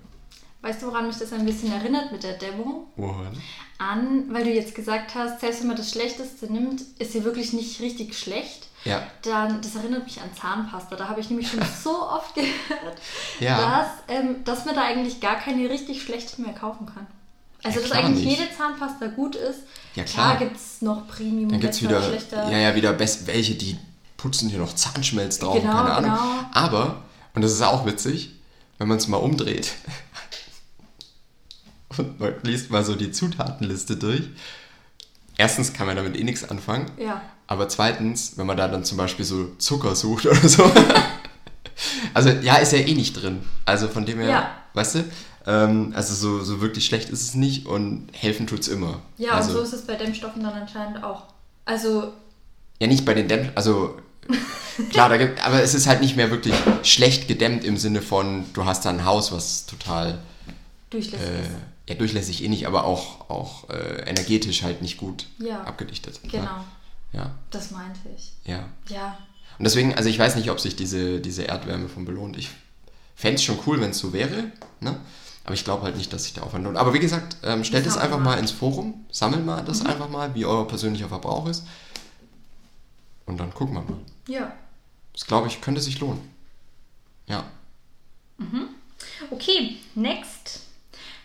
Weißt 0.61 0.81
du, 0.81 0.87
woran 0.87 1.07
mich 1.07 1.17
das 1.17 1.33
ein 1.33 1.45
bisschen 1.45 1.71
erinnert 1.71 2.11
mit 2.11 2.23
der 2.23 2.33
Dämmung? 2.33 2.85
Woran? 2.95 3.35
An, 3.79 4.25
weil 4.31 4.43
du 4.43 4.51
jetzt 4.51 4.75
gesagt 4.75 5.15
hast, 5.15 5.39
selbst 5.41 5.61
wenn 5.61 5.67
man 5.67 5.77
das 5.77 5.89
Schlechteste 5.89 6.51
nimmt, 6.51 6.81
ist 6.99 7.13
sie 7.13 7.23
wirklich 7.23 7.51
nicht 7.53 7.79
richtig 7.81 8.17
schlecht. 8.17 8.67
Ja. 8.83 9.01
Dann, 9.23 9.61
das 9.61 9.75
erinnert 9.75 10.03
mich 10.03 10.21
an 10.21 10.29
Zahnpasta. 10.39 10.95
Da 10.95 11.07
habe 11.07 11.19
ich 11.19 11.29
nämlich 11.29 11.49
schon 11.49 11.61
so 11.83 12.03
oft 12.03 12.35
gehört, 12.35 12.99
ja. 13.39 13.59
dass, 13.59 14.15
ähm, 14.15 14.43
dass 14.43 14.65
man 14.65 14.75
da 14.75 14.83
eigentlich 14.83 15.19
gar 15.19 15.37
keine 15.37 15.67
richtig 15.69 16.03
schlechte 16.03 16.41
mehr 16.41 16.53
kaufen 16.53 16.85
kann. 16.85 17.07
Also, 17.63 17.79
ja, 17.79 17.87
dass 17.87 17.97
eigentlich 17.97 18.25
nicht. 18.25 18.39
jede 18.39 18.51
Zahnpasta 18.55 19.07
gut 19.07 19.35
ist. 19.35 19.59
Ja, 19.95 20.03
klar. 20.03 20.33
Da 20.33 20.39
gibt 20.39 20.55
es 20.57 20.81
noch 20.81 21.07
Premium, 21.07 21.49
Dann 21.49 21.59
gibt 21.59 21.73
es 21.73 21.81
wieder, 21.81 22.01
schlechter. 22.01 22.49
ja, 22.49 22.57
ja, 22.57 22.75
wieder 22.75 22.93
best, 22.93 23.27
welche, 23.27 23.55
die 23.55 23.77
putzen 24.17 24.49
hier 24.49 24.59
noch 24.59 24.73
Zahnschmelz 24.73 25.39
drauf, 25.39 25.59
genau, 25.59 25.73
keine 25.73 25.93
Ahnung. 25.93 26.11
Genau. 26.11 26.45
Aber, 26.53 27.03
und 27.33 27.41
das 27.43 27.51
ist 27.51 27.61
auch 27.61 27.85
witzig, 27.85 28.31
wenn 28.77 28.87
man 28.87 28.97
es 28.97 29.07
mal 29.07 29.17
umdreht, 29.17 29.73
und 31.97 32.19
man 32.19 32.33
liest 32.43 32.71
mal 32.71 32.83
so 32.83 32.95
die 32.95 33.11
Zutatenliste 33.11 33.97
durch. 33.97 34.23
Erstens 35.37 35.73
kann 35.73 35.87
man 35.87 35.95
damit 35.95 36.15
eh 36.17 36.23
nichts 36.23 36.49
anfangen. 36.49 36.91
Ja. 36.97 37.21
Aber 37.47 37.67
zweitens, 37.67 38.37
wenn 38.37 38.45
man 38.45 38.57
da 38.57 38.67
dann 38.67 38.85
zum 38.85 38.97
Beispiel 38.97 39.25
so 39.25 39.55
Zucker 39.57 39.95
sucht 39.95 40.25
oder 40.25 40.47
so. 40.47 40.71
also 42.13 42.29
ja, 42.29 42.55
ist 42.55 42.71
ja 42.73 42.79
eh 42.79 42.93
nicht 42.93 43.13
drin. 43.13 43.41
Also 43.65 43.87
von 43.87 44.05
dem 44.05 44.19
her, 44.19 44.29
ja. 44.29 44.51
weißt 44.73 44.95
du? 44.95 45.03
Ähm, 45.45 45.93
also 45.95 46.13
so, 46.13 46.43
so 46.43 46.61
wirklich 46.61 46.85
schlecht 46.85 47.09
ist 47.09 47.21
es 47.21 47.35
nicht 47.35 47.65
und 47.65 48.09
helfen 48.13 48.47
tut 48.47 48.59
es 48.59 48.67
immer. 48.67 49.01
Ja, 49.17 49.31
also, 49.31 49.51
und 49.51 49.57
so 49.57 49.61
ist 49.63 49.73
es 49.73 49.87
bei 49.87 49.95
Dämmstoffen 49.95 50.43
dann 50.43 50.53
anscheinend 50.53 51.03
auch. 51.03 51.23
Also. 51.65 52.13
Ja, 52.79 52.87
nicht 52.87 53.05
bei 53.05 53.13
den 53.13 53.27
Dämmstoffen, 53.27 53.57
also 53.57 53.97
klar, 54.89 55.09
da 55.09 55.17
gibt, 55.17 55.45
aber 55.45 55.61
es 55.61 55.73
ist 55.73 55.87
halt 55.87 56.01
nicht 56.01 56.15
mehr 56.15 56.31
wirklich 56.31 56.55
schlecht 56.83 57.27
gedämmt 57.27 57.63
im 57.63 57.77
Sinne 57.77 58.01
von, 58.01 58.45
du 58.53 58.65
hast 58.65 58.85
da 58.85 58.89
ein 58.89 59.05
Haus, 59.05 59.31
was 59.31 59.65
total 59.65 60.19
durchlässig 60.89 61.27
äh, 61.27 61.41
ist 61.41 61.51
ja, 61.91 61.95
durchlässig 61.95 62.43
eh 62.43 62.47
nicht, 62.47 62.67
aber 62.67 62.85
auch, 62.85 63.29
auch 63.29 63.69
äh, 63.69 64.09
energetisch 64.09 64.63
halt 64.63 64.81
nicht 64.81 64.97
gut 64.97 65.27
ja, 65.39 65.61
abgedichtet. 65.61 66.23
Ne? 66.23 66.29
Genau. 66.31 66.63
Ja. 67.13 67.31
Das 67.49 67.71
meinte 67.71 67.99
ich. 68.15 68.31
Ja. 68.45 68.69
Ja. 68.87 69.17
Und 69.57 69.65
deswegen, 69.65 69.93
also 69.95 70.09
ich 70.09 70.17
weiß 70.17 70.35
nicht, 70.37 70.49
ob 70.49 70.59
sich 70.59 70.75
diese, 70.75 71.19
diese 71.19 71.43
Erdwärme 71.43 71.89
von 71.89 72.05
belohnt. 72.05 72.37
Ich 72.37 72.49
fände 73.15 73.35
es 73.35 73.43
schon 73.43 73.59
cool, 73.65 73.81
wenn 73.81 73.91
es 73.91 73.99
so 73.99 74.13
wäre, 74.13 74.51
ne? 74.79 74.97
Aber 75.43 75.53
ich 75.53 75.63
glaube 75.63 75.83
halt 75.83 75.97
nicht, 75.97 76.13
dass 76.13 76.23
sich 76.23 76.33
der 76.33 76.43
Aufwand 76.43 76.65
lohnt. 76.65 76.77
Aber 76.77 76.93
wie 76.93 76.99
gesagt, 76.99 77.37
ähm, 77.43 77.63
stellt 77.63 77.85
es 77.85 77.97
einfach 77.97 78.19
mal 78.19 78.37
ins 78.37 78.51
Forum, 78.51 79.05
sammelt 79.11 79.45
mal 79.45 79.63
das 79.63 79.81
mhm. 79.81 79.89
einfach 79.89 80.09
mal, 80.09 80.35
wie 80.35 80.45
euer 80.45 80.67
persönlicher 80.67 81.09
Verbrauch 81.09 81.47
ist. 81.47 81.65
Und 83.25 83.39
dann 83.39 83.53
gucken 83.53 83.75
wir 83.75 83.81
mal. 83.81 83.99
Ja. 84.27 84.53
Das 85.13 85.25
glaube 85.25 85.47
ich, 85.47 85.61
könnte 85.61 85.81
sich 85.81 85.99
lohnen. 85.99 86.21
Ja. 87.27 87.43
Mhm. 88.37 88.69
Okay, 89.31 89.77
next. 89.95 90.61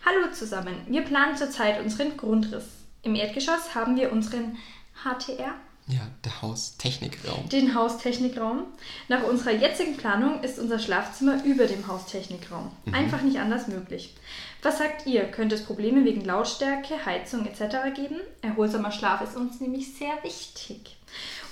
Hallo 0.04 0.32
zusammen, 0.32 0.76
wir 0.86 1.02
planen 1.02 1.36
zurzeit 1.36 1.80
unseren 1.82 2.16
Grundriss. 2.16 2.64
Im 3.02 3.14
Erdgeschoss 3.14 3.74
haben 3.74 3.96
wir 3.96 4.12
unseren 4.12 4.56
HTR. 5.02 5.54
Ja, 5.88 6.00
der 6.24 6.42
Haustechnikraum. 6.42 7.48
Den 7.48 7.74
Haustechnikraum. 7.76 8.64
Nach 9.08 9.22
unserer 9.22 9.52
jetzigen 9.52 9.96
Planung 9.96 10.42
ist 10.42 10.58
unser 10.58 10.80
Schlafzimmer 10.80 11.44
über 11.44 11.66
dem 11.66 11.86
Haustechnikraum. 11.86 12.72
Mhm. 12.84 12.94
Einfach 12.94 13.22
nicht 13.22 13.38
anders 13.38 13.68
möglich. 13.68 14.16
Was 14.62 14.78
sagt 14.78 15.06
ihr? 15.06 15.24
Könnte 15.24 15.54
es 15.54 15.64
Probleme 15.64 16.04
wegen 16.04 16.24
Lautstärke, 16.24 17.06
Heizung 17.06 17.46
etc. 17.46 17.94
geben? 17.94 18.16
Erholsamer 18.42 18.90
Schlaf 18.90 19.20
ist 19.20 19.36
uns 19.36 19.60
nämlich 19.60 19.94
sehr 19.94 20.14
wichtig. 20.24 20.96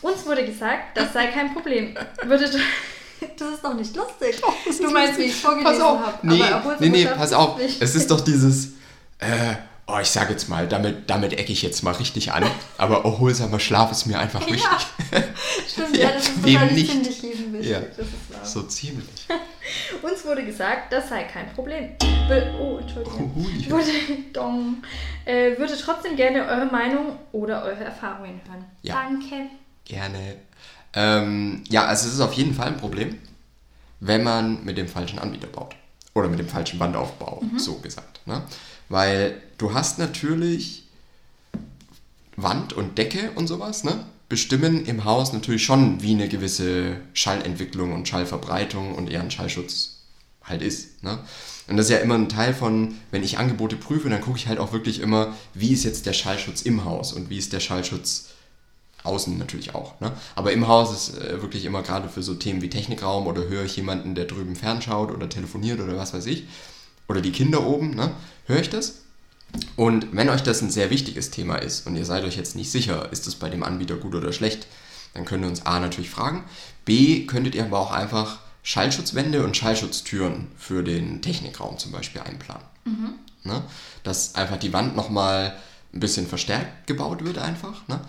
Uns 0.02 0.26
wurde 0.26 0.44
gesagt, 0.44 0.96
das 0.96 1.12
sei 1.12 1.28
kein 1.28 1.52
Problem. 1.52 1.96
Würde 2.24 2.50
das 3.38 3.48
ist 3.54 3.64
doch 3.64 3.74
nicht 3.74 3.94
lustig. 3.94 4.42
Oh, 4.44 4.52
du 4.82 4.90
meinst, 4.90 5.18
wie 5.18 5.24
ich 5.24 5.32
es 5.32 5.40
vorgelesen 5.40 5.80
habe. 5.80 6.26
Nee, 6.26 6.42
nee, 6.80 6.88
nee, 6.88 7.06
pass 7.06 7.32
auf. 7.32 7.60
Es 7.60 7.94
ist 7.94 8.10
doch 8.10 8.20
dieses, 8.20 8.72
äh, 9.20 9.54
oh, 9.86 9.98
ich 10.00 10.08
sage 10.08 10.32
jetzt 10.32 10.48
mal, 10.48 10.66
damit, 10.66 11.08
damit 11.10 11.34
ecke 11.34 11.52
ich 11.52 11.62
jetzt 11.62 11.82
mal 11.82 11.92
richtig 11.92 12.32
an, 12.32 12.44
aber 12.78 13.04
erholsamer 13.04 13.60
Schlaf 13.60 13.90
ist 13.92 14.06
mir 14.06 14.18
einfach 14.18 14.46
wichtig. 14.46 14.64
Ja, 15.12 15.22
stimmt, 15.68 15.96
ja, 15.96 16.10
das 16.10 16.28
ist 16.28 16.42
wahrscheinlich 16.42 16.90
ziemlich 16.90 17.22
jedem 17.22 17.52
wichtig. 17.52 17.70
Ja, 17.70 17.80
so 18.42 18.62
ziemlich. 18.64 19.06
Uns 20.02 20.24
wurde 20.24 20.44
gesagt, 20.44 20.92
das 20.92 21.08
sei 21.08 21.22
kein 21.24 21.52
Problem. 21.52 21.90
Oh, 22.58 22.78
Entschuldigung. 22.78 23.32
Hui. 23.36 23.66
Würde, 23.70 23.90
dong, 24.32 24.82
äh, 25.24 25.56
würde 25.56 25.76
trotzdem 25.78 26.16
gerne 26.16 26.46
eure 26.46 26.66
Meinung 26.66 27.18
oder 27.32 27.62
eure 27.62 27.84
Erfahrungen 27.84 28.40
hören. 28.48 28.64
Ja. 28.82 28.94
Danke. 28.94 29.50
Gerne. 29.84 30.36
Ähm, 30.94 31.62
ja, 31.68 31.86
also 31.86 32.08
es 32.08 32.14
ist 32.14 32.20
auf 32.20 32.32
jeden 32.34 32.54
Fall 32.54 32.68
ein 32.68 32.76
Problem, 32.76 33.18
wenn 34.00 34.24
man 34.24 34.64
mit 34.64 34.76
dem 34.78 34.88
falschen 34.88 35.18
Anbieter 35.18 35.46
baut. 35.46 35.76
Oder 36.14 36.28
mit 36.28 36.38
dem 36.38 36.48
falschen 36.48 36.78
Wandaufbau, 36.78 37.42
so 37.56 37.74
gesagt. 37.78 38.20
Ne? 38.26 38.42
Weil 38.94 39.42
du 39.58 39.74
hast 39.74 39.98
natürlich 39.98 40.84
Wand 42.36 42.72
und 42.72 42.96
Decke 42.96 43.32
und 43.34 43.48
sowas, 43.48 43.82
ne? 43.82 44.06
bestimmen 44.28 44.86
im 44.86 45.04
Haus 45.04 45.32
natürlich 45.32 45.64
schon, 45.64 46.00
wie 46.00 46.12
eine 46.12 46.28
gewisse 46.28 46.98
Schallentwicklung 47.12 47.92
und 47.92 48.06
Schallverbreitung 48.06 48.94
und 48.94 49.10
eher 49.10 49.20
ein 49.20 49.32
Schallschutz 49.32 50.04
halt 50.44 50.62
ist. 50.62 51.02
Ne? 51.02 51.18
Und 51.66 51.76
das 51.76 51.86
ist 51.86 51.90
ja 51.90 51.98
immer 51.98 52.14
ein 52.14 52.28
Teil 52.28 52.54
von, 52.54 52.94
wenn 53.10 53.24
ich 53.24 53.36
Angebote 53.36 53.74
prüfe, 53.74 54.08
dann 54.10 54.20
gucke 54.20 54.38
ich 54.38 54.46
halt 54.46 54.60
auch 54.60 54.72
wirklich 54.72 55.00
immer, 55.00 55.34
wie 55.54 55.72
ist 55.72 55.82
jetzt 55.82 56.06
der 56.06 56.12
Schallschutz 56.12 56.62
im 56.62 56.84
Haus 56.84 57.12
und 57.12 57.30
wie 57.30 57.38
ist 57.38 57.52
der 57.52 57.58
Schallschutz 57.58 58.28
außen 59.02 59.36
natürlich 59.36 59.74
auch. 59.74 60.00
Ne? 60.00 60.12
Aber 60.36 60.52
im 60.52 60.68
Haus 60.68 60.92
ist 60.92 61.18
äh, 61.20 61.42
wirklich 61.42 61.64
immer 61.64 61.82
gerade 61.82 62.08
für 62.08 62.22
so 62.22 62.34
Themen 62.34 62.62
wie 62.62 62.70
Technikraum 62.70 63.26
oder 63.26 63.48
höre 63.48 63.64
ich 63.64 63.74
jemanden, 63.74 64.14
der 64.14 64.26
drüben 64.26 64.54
fernschaut 64.54 65.10
oder 65.10 65.28
telefoniert 65.28 65.80
oder 65.80 65.96
was 65.96 66.14
weiß 66.14 66.26
ich, 66.26 66.44
oder 67.08 67.20
die 67.20 67.32
Kinder 67.32 67.66
oben, 67.66 67.94
ne? 67.94 68.12
höre 68.46 68.60
ich 68.60 68.70
das. 68.70 69.02
Und 69.76 70.14
wenn 70.16 70.28
euch 70.28 70.42
das 70.42 70.62
ein 70.62 70.70
sehr 70.70 70.90
wichtiges 70.90 71.30
Thema 71.30 71.56
ist 71.56 71.86
und 71.86 71.96
ihr 71.96 72.04
seid 72.04 72.24
euch 72.24 72.36
jetzt 72.36 72.56
nicht 72.56 72.70
sicher, 72.70 73.10
ist 73.12 73.26
es 73.26 73.36
bei 73.36 73.48
dem 73.48 73.62
Anbieter 73.62 73.96
gut 73.96 74.14
oder 74.14 74.32
schlecht, 74.32 74.66
dann 75.14 75.24
könnt 75.24 75.44
ihr 75.44 75.48
uns 75.48 75.64
A 75.64 75.78
natürlich 75.78 76.10
fragen. 76.10 76.44
B 76.84 77.26
könntet 77.26 77.54
ihr 77.54 77.64
aber 77.64 77.78
auch 77.78 77.92
einfach 77.92 78.40
Schallschutzwände 78.62 79.44
und 79.44 79.56
Schallschutztüren 79.56 80.48
für 80.56 80.82
den 80.82 81.22
Technikraum 81.22 81.78
zum 81.78 81.92
Beispiel 81.92 82.22
einplanen. 82.22 82.64
Ne? 83.44 83.62
Dass 84.02 84.34
einfach 84.34 84.56
die 84.56 84.72
Wand 84.72 84.96
nochmal 84.96 85.56
ein 85.92 86.00
bisschen 86.00 86.26
verstärkt 86.26 86.86
gebaut 86.86 87.24
wird 87.24 87.38
einfach. 87.38 87.86
Ne? 87.86 88.00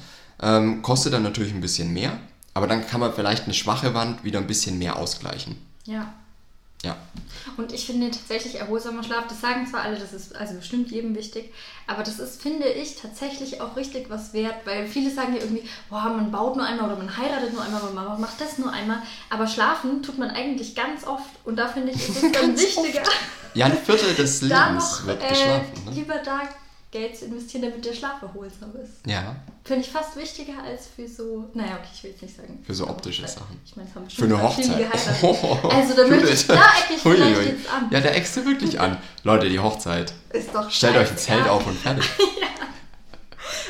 Ähm, 0.41 0.81
kostet 0.81 1.13
dann 1.13 1.23
natürlich 1.23 1.53
ein 1.53 1.61
bisschen 1.61 1.93
mehr, 1.93 2.17
aber 2.53 2.67
dann 2.67 2.87
kann 2.87 2.99
man 2.99 3.13
vielleicht 3.13 3.43
eine 3.43 3.53
schwache 3.53 3.93
Wand 3.93 4.23
wieder 4.23 4.39
ein 4.39 4.47
bisschen 4.47 4.79
mehr 4.79 4.97
ausgleichen. 4.97 5.57
Ja. 5.85 6.13
Ja. 6.85 6.95
Und 7.57 7.73
ich 7.73 7.85
finde 7.85 8.11
tatsächlich 8.11 8.55
erholsamer 8.55 9.03
Schlaf, 9.03 9.27
das 9.27 9.41
sagen 9.41 9.65
zwar 9.67 9.81
alle, 9.81 9.97
das 9.97 10.13
ist 10.13 10.35
also 10.35 10.55
bestimmt 10.55 10.91
jedem 10.91 11.15
wichtig, 11.15 11.53
aber 11.87 12.03
das 12.03 12.19
ist, 12.19 12.41
finde 12.41 12.67
ich, 12.67 12.95
tatsächlich 12.95 13.61
auch 13.61 13.75
richtig 13.75 14.09
was 14.09 14.33
wert, 14.33 14.65
weil 14.65 14.87
viele 14.87 15.09
sagen 15.09 15.33
ja 15.35 15.41
irgendwie, 15.41 15.67
boah, 15.89 16.03
man 16.03 16.31
baut 16.31 16.55
nur 16.55 16.65
einmal 16.65 16.91
oder 16.91 16.97
man 16.97 17.17
heiratet 17.17 17.53
nur 17.53 17.63
einmal 17.63 17.81
oder 17.81 17.93
man 17.93 18.21
macht 18.21 18.39
das 18.39 18.57
nur 18.57 18.71
einmal, 18.71 19.01
aber 19.29 19.47
schlafen 19.47 20.03
tut 20.03 20.17
man 20.17 20.29
eigentlich 20.31 20.75
ganz 20.75 21.05
oft 21.05 21.29
und 21.43 21.55
da 21.55 21.67
finde 21.67 21.91
ich, 21.91 21.97
ist 21.97 22.09
es 22.09 22.21
dann 22.21 22.31
Ganz 22.31 22.61
wichtiger, 22.61 23.03
Ja, 23.53 23.65
ein 23.65 23.77
Viertel 23.77 24.13
des 24.13 24.41
Lebens 24.43 24.99
noch 24.99 25.07
wird 25.07 25.23
äh, 25.23 25.29
geschlafen. 25.29 25.85
Ne? 25.85 25.91
lieber 25.91 26.15
da 26.23 26.41
Geld 26.91 27.17
zu 27.17 27.25
investieren, 27.25 27.63
damit 27.63 27.83
der 27.83 27.93
Schlaf 27.93 28.21
erholsam 28.21 28.71
ist. 28.81 29.05
Ja, 29.05 29.35
Finde 29.65 29.81
ich 29.83 29.89
fast 29.91 30.15
wichtiger 30.15 30.53
als 30.63 30.83
für 30.95 31.07
so, 31.07 31.49
naja, 31.55 31.73
okay, 31.79 31.87
ich 31.93 32.03
will 32.03 32.11
jetzt 32.11 32.21
nicht 32.21 32.35
sagen. 32.37 32.63
Für 32.65 32.73
so 32.75 32.83
aber 32.83 32.93
optische 32.93 33.23
vielleicht- 33.23 33.39
Sachen. 33.39 33.59
Ich 33.65 33.75
meine, 33.75 33.89
es 33.89 33.95
haben 33.95 34.07
für 34.09 34.25
eine 34.25 34.41
Hochzeit. 34.43 34.77
geheiratet. 34.77 35.63
Also 35.73 35.95
da 35.95 36.07
möchte 36.07 36.29
ich, 36.29 36.47
da 36.47 36.53
ecke 36.53 36.93
ich 36.95 37.01
vielleicht 37.01 37.41
jetzt 37.49 37.69
an. 37.73 37.87
Ja, 37.89 37.99
da 37.99 38.09
eckst 38.09 38.37
du 38.37 38.45
wirklich 38.45 38.79
an. 38.79 38.97
Leute, 39.23 39.49
die 39.49 39.59
Hochzeit. 39.59 40.13
Ist 40.31 40.53
doch 40.53 40.69
Stellt 40.69 40.95
euch 40.97 41.09
ein. 41.09 41.17
Zelt 41.17 41.47
auf 41.49 41.65
und 41.67 41.77
fertig. 41.79 42.05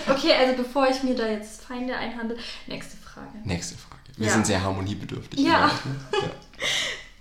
Okay, 0.07 0.33
also 0.33 0.55
bevor 0.55 0.87
ich 0.87 1.01
mir 1.03 1.15
da 1.15 1.27
jetzt 1.27 1.61
Feinde 1.63 1.95
einhandle, 1.95 2.37
nächste 2.67 2.95
Frage. 2.97 3.27
Nächste 3.43 3.75
Frage. 3.75 4.01
Wir 4.17 4.27
Ja. 4.27 4.33
sind 4.33 4.45
sehr 4.45 4.61
harmoniebedürftig. 4.61 5.39
Ja. 5.39 5.65
ne? 5.67 5.71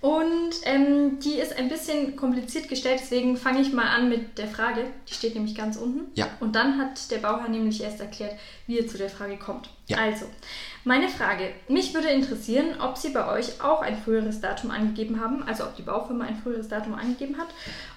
Und 0.05 0.53
ähm, 0.65 1.19
die 1.19 1.39
ist 1.39 1.57
ein 1.57 1.67
bisschen 1.67 2.15
kompliziert 2.15 2.69
gestellt, 2.69 2.99
deswegen 3.01 3.37
fange 3.37 3.61
ich 3.61 3.73
mal 3.73 3.87
an 3.87 4.07
mit 4.07 4.37
der 4.37 4.47
Frage. 4.47 4.85
Die 5.09 5.15
steht 5.15 5.33
nämlich 5.33 5.55
ganz 5.55 5.77
unten. 5.77 6.11
Ja. 6.13 6.27
Und 6.39 6.55
dann 6.55 6.77
hat 6.77 7.09
der 7.09 7.17
Bauherr 7.17 7.49
nämlich 7.49 7.81
erst 7.81 7.99
erklärt, 8.01 8.33
wie 8.67 8.77
er 8.77 8.87
zu 8.87 8.99
der 8.99 9.09
Frage 9.09 9.37
kommt. 9.37 9.71
Ja. 9.87 9.97
Also, 9.97 10.27
meine 10.83 11.09
Frage. 11.09 11.49
Mich 11.69 11.95
würde 11.95 12.09
interessieren, 12.09 12.79
ob 12.79 12.97
Sie 12.97 13.09
bei 13.09 13.27
euch 13.27 13.59
auch 13.63 13.81
ein 13.81 13.97
früheres 13.97 14.41
Datum 14.41 14.69
angegeben 14.69 15.19
haben, 15.19 15.41
also 15.41 15.63
ob 15.63 15.75
die 15.75 15.81
Baufirma 15.81 16.25
ein 16.25 16.35
früheres 16.37 16.67
Datum 16.67 16.93
angegeben 16.93 17.39
hat 17.39 17.47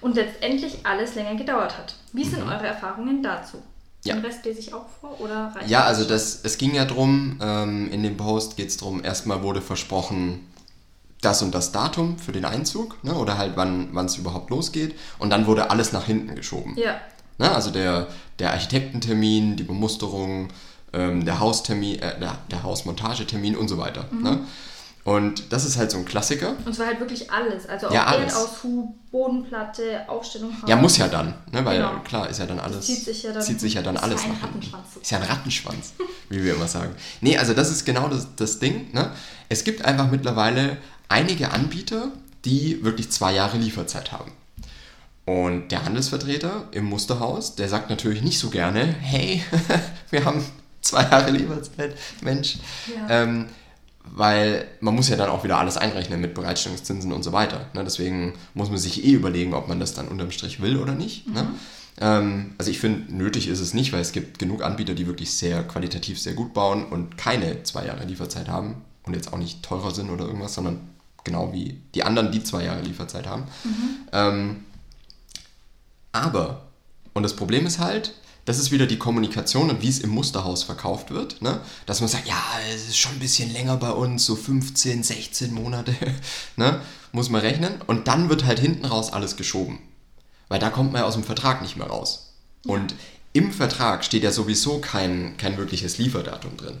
und 0.01 0.15
letztendlich 0.15 0.79
alles 0.87 1.13
länger 1.13 1.35
gedauert 1.35 1.77
hat. 1.77 1.93
Wie 2.11 2.23
sind 2.23 2.41
eure 2.41 2.65
Erfahrungen 2.65 3.21
dazu? 3.21 3.57
Mhm. 3.57 3.63
Ja. 4.03 4.15
Den 4.15 4.25
Rest 4.25 4.45
lese 4.45 4.59
ich 4.59 4.73
auch 4.73 4.85
vor 5.01 5.19
oder 5.19 5.51
reicht 5.53 5.69
Ja, 5.69 5.83
also 5.83 6.05
das, 6.05 6.39
es 6.43 6.57
ging 6.57 6.73
ja 6.73 6.85
drum, 6.85 7.37
ähm, 7.41 7.91
in 7.91 8.01
dem 8.01 8.15
Post 8.17 8.55
geht 8.55 8.69
es 8.69 8.77
darum, 8.77 9.03
erstmal 9.03 9.43
wurde 9.43 9.61
versprochen, 9.61 10.47
das 11.21 11.41
und 11.41 11.53
das 11.53 11.71
Datum 11.71 12.17
für 12.17 12.31
den 12.31 12.45
Einzug, 12.45 13.03
ne, 13.03 13.13
oder 13.13 13.37
halt 13.37 13.53
wann 13.55 13.93
es 14.05 14.17
überhaupt 14.17 14.49
losgeht. 14.49 14.95
Und 15.19 15.29
dann 15.31 15.47
wurde 15.47 15.69
alles 15.69 15.91
nach 15.91 16.05
hinten 16.05 16.35
geschoben. 16.35 16.75
Ja. 16.77 16.95
Ne, 17.37 17.51
also 17.51 17.71
der, 17.71 18.07
der 18.39 18.51
Architektentermin, 18.53 19.55
die 19.57 19.63
Bemusterung, 19.63 20.49
ähm, 20.93 21.25
der 21.25 21.39
Haustermin, 21.39 21.99
äh, 21.99 22.19
der, 22.19 22.37
der 22.49 22.63
Hausmontagetermin 22.63 23.55
und 23.57 23.67
so 23.67 23.77
weiter. 23.77 24.05
Mhm. 24.11 24.23
Ne? 24.23 24.39
Und 25.05 25.51
das 25.53 25.65
ist 25.65 25.77
halt 25.77 25.89
so 25.91 25.97
ein 25.97 26.05
Klassiker. 26.05 26.55
Und 26.65 26.75
zwar 26.75 26.87
halt 26.87 26.99
wirklich 26.99 27.31
alles. 27.31 27.67
Also 27.67 27.87
auch 27.87 27.91
Ja, 27.93 28.05
alles. 28.05 28.33
Erdaushub, 28.33 28.93
Bodenplatte, 29.11 30.07
Aufstellung. 30.07 30.51
Ja, 30.67 30.75
muss 30.75 30.97
ja 30.97 31.07
dann, 31.07 31.33
ne? 31.51 31.63
weil 31.65 31.77
Genau. 31.77 31.99
klar 32.03 32.29
ist 32.29 32.39
ja 32.39 32.45
dann 32.45 32.59
alles. 32.59 32.85
zieht 32.85 33.03
sich 33.05 33.23
ja 33.23 33.31
dann- 33.31 33.41
zieht 33.41 33.59
sich 33.59 33.73
ja 33.73 33.81
dann 33.81 33.95
ist 33.97 34.03
alles 34.03 34.21
ja 34.23 34.27
ein 34.27 34.33
nach 34.33 34.39
hinten. 34.41 34.57
Rattenschwanz 34.57 34.95
Ist 35.01 35.11
ja 35.11 35.17
ein 35.17 35.23
Rattenschwanz, 35.23 35.93
wie 36.29 36.43
wir 36.43 36.55
immer 36.55 36.67
sagen. 36.67 36.93
Nee, 37.21 37.37
also 37.37 37.53
das 37.53 37.71
ist 37.71 37.85
genau 37.85 38.07
das, 38.09 38.27
das 38.35 38.59
Ding. 38.59 38.87
Ne? 38.93 39.11
Es 39.47 39.63
gibt 39.63 39.83
einfach 39.85 40.11
mittlerweile 40.11 40.77
einige 41.09 41.51
Anbieter, 41.51 42.11
die 42.45 42.83
wirklich 42.83 43.11
zwei 43.11 43.33
Jahre 43.33 43.57
Lieferzeit 43.57 44.11
haben. 44.11 44.31
Und 45.25 45.69
der 45.71 45.85
Handelsvertreter 45.85 46.69
im 46.71 46.85
Musterhaus, 46.85 47.55
der 47.55 47.69
sagt 47.69 47.89
natürlich 47.89 48.23
nicht 48.23 48.39
so 48.39 48.49
gerne, 48.49 48.83
hey, 48.83 49.43
wir 50.09 50.25
haben 50.25 50.43
zwei 50.81 51.03
Jahre 51.03 51.31
Lieferzeit, 51.31 51.95
Mensch. 52.21 52.57
Ja. 52.87 53.23
Ähm, 53.23 53.47
weil 54.11 54.67
man 54.79 54.95
muss 54.95 55.09
ja 55.09 55.17
dann 55.17 55.29
auch 55.29 55.43
wieder 55.43 55.59
alles 55.59 55.77
einrechnen 55.77 56.19
mit 56.19 56.33
Bereitstellungszinsen 56.33 57.11
und 57.11 57.23
so 57.23 57.31
weiter. 57.31 57.67
Ne? 57.73 57.83
Deswegen 57.83 58.33
muss 58.55 58.69
man 58.69 58.79
sich 58.79 59.05
eh 59.05 59.11
überlegen, 59.11 59.53
ob 59.53 59.67
man 59.67 59.79
das 59.79 59.93
dann 59.93 60.07
unterm 60.07 60.31
Strich 60.31 60.61
will 60.61 60.77
oder 60.77 60.95
nicht. 60.95 61.27
Ne? 61.27 61.47
Ähm, 61.99 62.55
also 62.57 62.71
ich 62.71 62.79
finde, 62.79 63.13
nötig 63.13 63.47
ist 63.47 63.59
es 63.59 63.73
nicht, 63.73 63.93
weil 63.93 64.01
es 64.01 64.11
gibt 64.11 64.39
genug 64.39 64.63
Anbieter, 64.63 64.95
die 64.95 65.05
wirklich 65.05 65.31
sehr 65.31 65.63
qualitativ 65.63 66.19
sehr 66.19 66.33
gut 66.33 66.53
bauen 66.53 66.85
und 66.85 67.17
keine 67.17 67.61
zwei 67.63 67.85
Jahre 67.85 68.05
Lieferzeit 68.05 68.47
haben 68.47 68.81
und 69.03 69.15
jetzt 69.15 69.31
auch 69.31 69.37
nicht 69.37 69.63
teurer 69.63 69.91
sind 69.93 70.09
oder 70.09 70.25
irgendwas, 70.25 70.55
sondern 70.55 70.79
genau 71.23 71.53
wie 71.53 71.81
die 71.95 72.03
anderen, 72.03 72.31
die 72.31 72.43
zwei 72.43 72.63
Jahre 72.63 72.81
Lieferzeit 72.81 73.27
haben. 73.27 73.43
Ähm, 74.11 74.65
aber, 76.11 76.67
und 77.13 77.23
das 77.23 77.35
Problem 77.35 77.65
ist 77.65 77.79
halt, 77.79 78.13
das 78.45 78.57
ist 78.57 78.71
wieder 78.71 78.87
die 78.87 78.97
Kommunikation 78.97 79.69
und 79.69 79.83
wie 79.83 79.89
es 79.89 79.99
im 79.99 80.09
Musterhaus 80.09 80.63
verkauft 80.63 81.11
wird, 81.11 81.41
ne? 81.41 81.59
dass 81.85 81.99
man 81.99 82.09
sagt, 82.09 82.27
ja, 82.27 82.41
es 82.73 82.87
ist 82.87 82.97
schon 82.97 83.11
ein 83.13 83.19
bisschen 83.19 83.53
länger 83.53 83.77
bei 83.77 83.91
uns, 83.91 84.25
so 84.25 84.35
15, 84.35 85.03
16 85.03 85.53
Monate, 85.53 85.93
ne? 86.55 86.81
muss 87.11 87.29
man 87.29 87.41
rechnen. 87.41 87.81
Und 87.85 88.07
dann 88.07 88.29
wird 88.29 88.45
halt 88.45 88.59
hinten 88.59 88.85
raus 88.85 89.13
alles 89.13 89.35
geschoben, 89.35 89.77
weil 90.47 90.59
da 90.59 90.71
kommt 90.71 90.93
man 90.93 91.01
ja 91.01 91.07
aus 91.07 91.13
dem 91.13 91.23
Vertrag 91.23 91.61
nicht 91.61 91.77
mehr 91.77 91.87
raus. 91.87 92.33
Und 92.65 92.95
im 93.33 93.51
Vertrag 93.51 94.03
steht 94.03 94.23
ja 94.23 94.31
sowieso 94.31 94.79
kein, 94.79 95.37
kein 95.37 95.57
wirkliches 95.57 95.99
Lieferdatum 95.99 96.57
drin, 96.57 96.77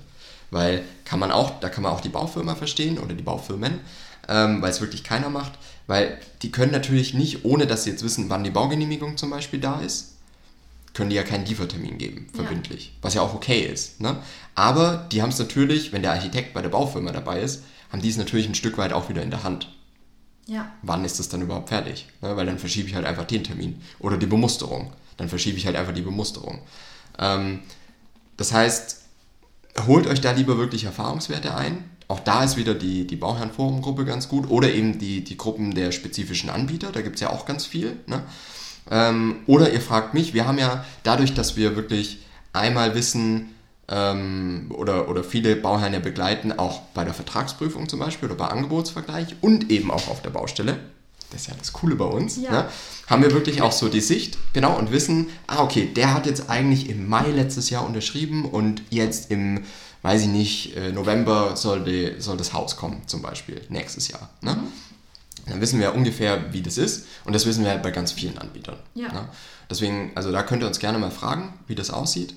weil 0.49 0.83
kann 1.05 1.19
man 1.19 1.31
auch, 1.31 1.59
da 1.59 1.69
kann 1.69 1.83
man 1.83 1.93
auch 1.93 2.01
die 2.01 2.09
Baufirma 2.09 2.55
verstehen 2.55 2.97
oder 2.97 3.13
die 3.13 3.23
Baufirmen, 3.23 3.79
ähm, 4.29 4.61
weil 4.61 4.69
es 4.71 4.79
wirklich 4.79 5.03
keiner 5.03 5.29
macht, 5.29 5.53
weil 5.87 6.17
die 6.43 6.51
können 6.51 6.71
natürlich 6.71 7.13
nicht, 7.13 7.43
ohne 7.43 7.67
dass 7.67 7.83
sie 7.83 7.89
jetzt 7.89 8.03
wissen, 8.03 8.29
wann 8.29 8.43
die 8.45 8.51
Baugenehmigung 8.51 9.17
zum 9.17 9.31
Beispiel 9.31 9.59
da 9.59 9.81
ist, 9.81 10.13
können 10.93 11.09
die 11.09 11.15
ja 11.15 11.23
keinen 11.23 11.45
Liefertermin 11.45 11.97
geben, 11.97 12.27
Ja. 12.33 12.43
verbindlich. 12.43 12.93
Was 13.01 13.13
ja 13.15 13.21
auch 13.21 13.33
okay 13.33 13.61
ist. 13.61 13.99
Ne? 13.99 14.17
Aber 14.55 15.07
die 15.11 15.21
haben 15.21 15.29
es 15.29 15.39
natürlich, 15.39 15.91
wenn 15.91 16.01
der 16.03 16.13
Architekt 16.13 16.53
bei 16.53 16.61
der 16.61 16.69
Baufirma 16.69 17.11
dabei 17.11 17.41
ist, 17.41 17.63
haben 17.91 18.01
die 18.01 18.09
es 18.09 18.17
natürlich 18.17 18.47
ein 18.47 18.55
Stück 18.55 18.77
weit 18.77 18.93
auch 18.93 19.09
wieder 19.09 19.23
in 19.23 19.31
der 19.31 19.43
Hand. 19.43 19.67
Ja. 20.45 20.71
Wann 20.81 21.05
ist 21.05 21.19
das 21.19 21.29
dann 21.29 21.41
überhaupt 21.41 21.69
fertig? 21.69 22.07
Ne? 22.21 22.35
Weil 22.35 22.45
dann 22.45 22.59
verschiebe 22.59 22.87
ich 22.87 22.95
halt 22.95 23.05
einfach 23.05 23.25
den 23.25 23.43
Termin. 23.43 23.81
Oder 23.99 24.17
die 24.17 24.25
Bemusterung. 24.25 24.93
Dann 25.17 25.29
verschiebe 25.29 25.57
ich 25.57 25.65
halt 25.65 25.75
einfach 25.75 25.93
die 25.93 26.01
Bemusterung. 26.01 26.59
Ähm, 27.19 27.59
das 28.37 28.51
heißt, 28.51 29.01
holt 29.85 30.07
euch 30.07 30.21
da 30.21 30.31
lieber 30.31 30.57
wirklich 30.57 30.85
Erfahrungswerte 30.85 31.55
ein. 31.55 31.83
Auch 32.09 32.19
da 32.19 32.43
ist 32.43 32.57
wieder 32.57 32.73
die, 32.73 33.07
die 33.07 33.15
Bauherrenforumgruppe 33.15 34.03
ganz 34.03 34.27
gut. 34.27 34.49
Oder 34.49 34.73
eben 34.73 34.97
die, 34.97 35.23
die 35.23 35.37
Gruppen 35.37 35.73
der 35.73 35.91
spezifischen 35.91 36.49
Anbieter. 36.49 36.91
Da 36.91 37.01
gibt 37.01 37.15
es 37.15 37.21
ja 37.21 37.29
auch 37.29 37.45
ganz 37.45 37.65
viel. 37.65 37.97
Ne? 38.07 38.23
Ähm, 38.89 39.37
oder 39.45 39.71
ihr 39.71 39.79
fragt 39.79 40.13
mich, 40.15 40.33
wir 40.33 40.47
haben 40.47 40.57
ja 40.57 40.83
dadurch, 41.03 41.35
dass 41.35 41.55
wir 41.55 41.75
wirklich 41.75 42.19
einmal 42.51 42.95
wissen, 42.95 43.55
ähm, 43.87 44.71
oder, 44.75 45.07
oder 45.07 45.23
viele 45.23 45.55
Bauherren 45.55 45.93
ja 45.93 45.99
begleiten, 45.99 46.51
auch 46.51 46.81
bei 46.93 47.03
der 47.03 47.13
Vertragsprüfung 47.13 47.87
zum 47.87 47.99
Beispiel 47.99 48.29
oder 48.29 48.37
bei 48.37 48.47
Angebotsvergleich 48.47 49.35
und 49.41 49.71
eben 49.71 49.91
auch 49.91 50.07
auf 50.07 50.21
der 50.21 50.31
Baustelle. 50.31 50.79
Das 51.31 51.41
ist 51.41 51.47
ja 51.47 51.53
das 51.57 51.73
Coole 51.73 51.95
bei 51.95 52.05
uns. 52.05 52.37
Ja. 52.37 52.51
Ne? 52.51 52.65
Haben 53.07 53.21
wir 53.21 53.31
wirklich 53.31 53.61
auch 53.61 53.71
so 53.71 53.87
die 53.87 54.01
Sicht, 54.01 54.37
genau, 54.53 54.75
und 54.77 54.91
wissen, 54.91 55.27
ah, 55.45 55.61
okay, 55.61 55.87
der 55.95 56.13
hat 56.13 56.25
jetzt 56.25 56.49
eigentlich 56.49 56.89
im 56.89 57.07
Mai 57.07 57.29
letztes 57.29 57.69
Jahr 57.69 57.85
unterschrieben 57.85 58.45
und 58.45 58.81
jetzt 58.89 59.29
im, 59.29 59.63
weiß 60.01 60.23
ich 60.23 60.27
nicht, 60.27 60.75
äh, 60.75 60.91
November 60.91 61.55
soll, 61.55 61.83
die, 61.83 62.15
soll 62.19 62.37
das 62.37 62.53
Haus 62.53 62.77
kommen, 62.77 63.01
zum 63.07 63.21
Beispiel, 63.21 63.61
nächstes 63.69 64.07
Jahr. 64.07 64.29
Ne? 64.41 64.57
Dann 65.47 65.61
wissen 65.61 65.79
wir 65.79 65.87
ja 65.87 65.91
ungefähr, 65.91 66.53
wie 66.53 66.61
das 66.61 66.77
ist. 66.77 67.07
Und 67.25 67.33
das 67.33 67.45
wissen 67.45 67.63
wir 67.63 67.71
halt 67.71 67.83
bei 67.83 67.91
ganz 67.91 68.11
vielen 68.11 68.37
Anbietern. 68.37 68.77
Ja. 68.93 69.11
Ne? 69.11 69.29
Deswegen, 69.69 70.11
also 70.15 70.31
da 70.31 70.43
könnt 70.43 70.63
ihr 70.63 70.67
uns 70.67 70.79
gerne 70.79 70.99
mal 70.99 71.11
fragen, 71.11 71.53
wie 71.67 71.75
das 71.75 71.89
aussieht. 71.89 72.33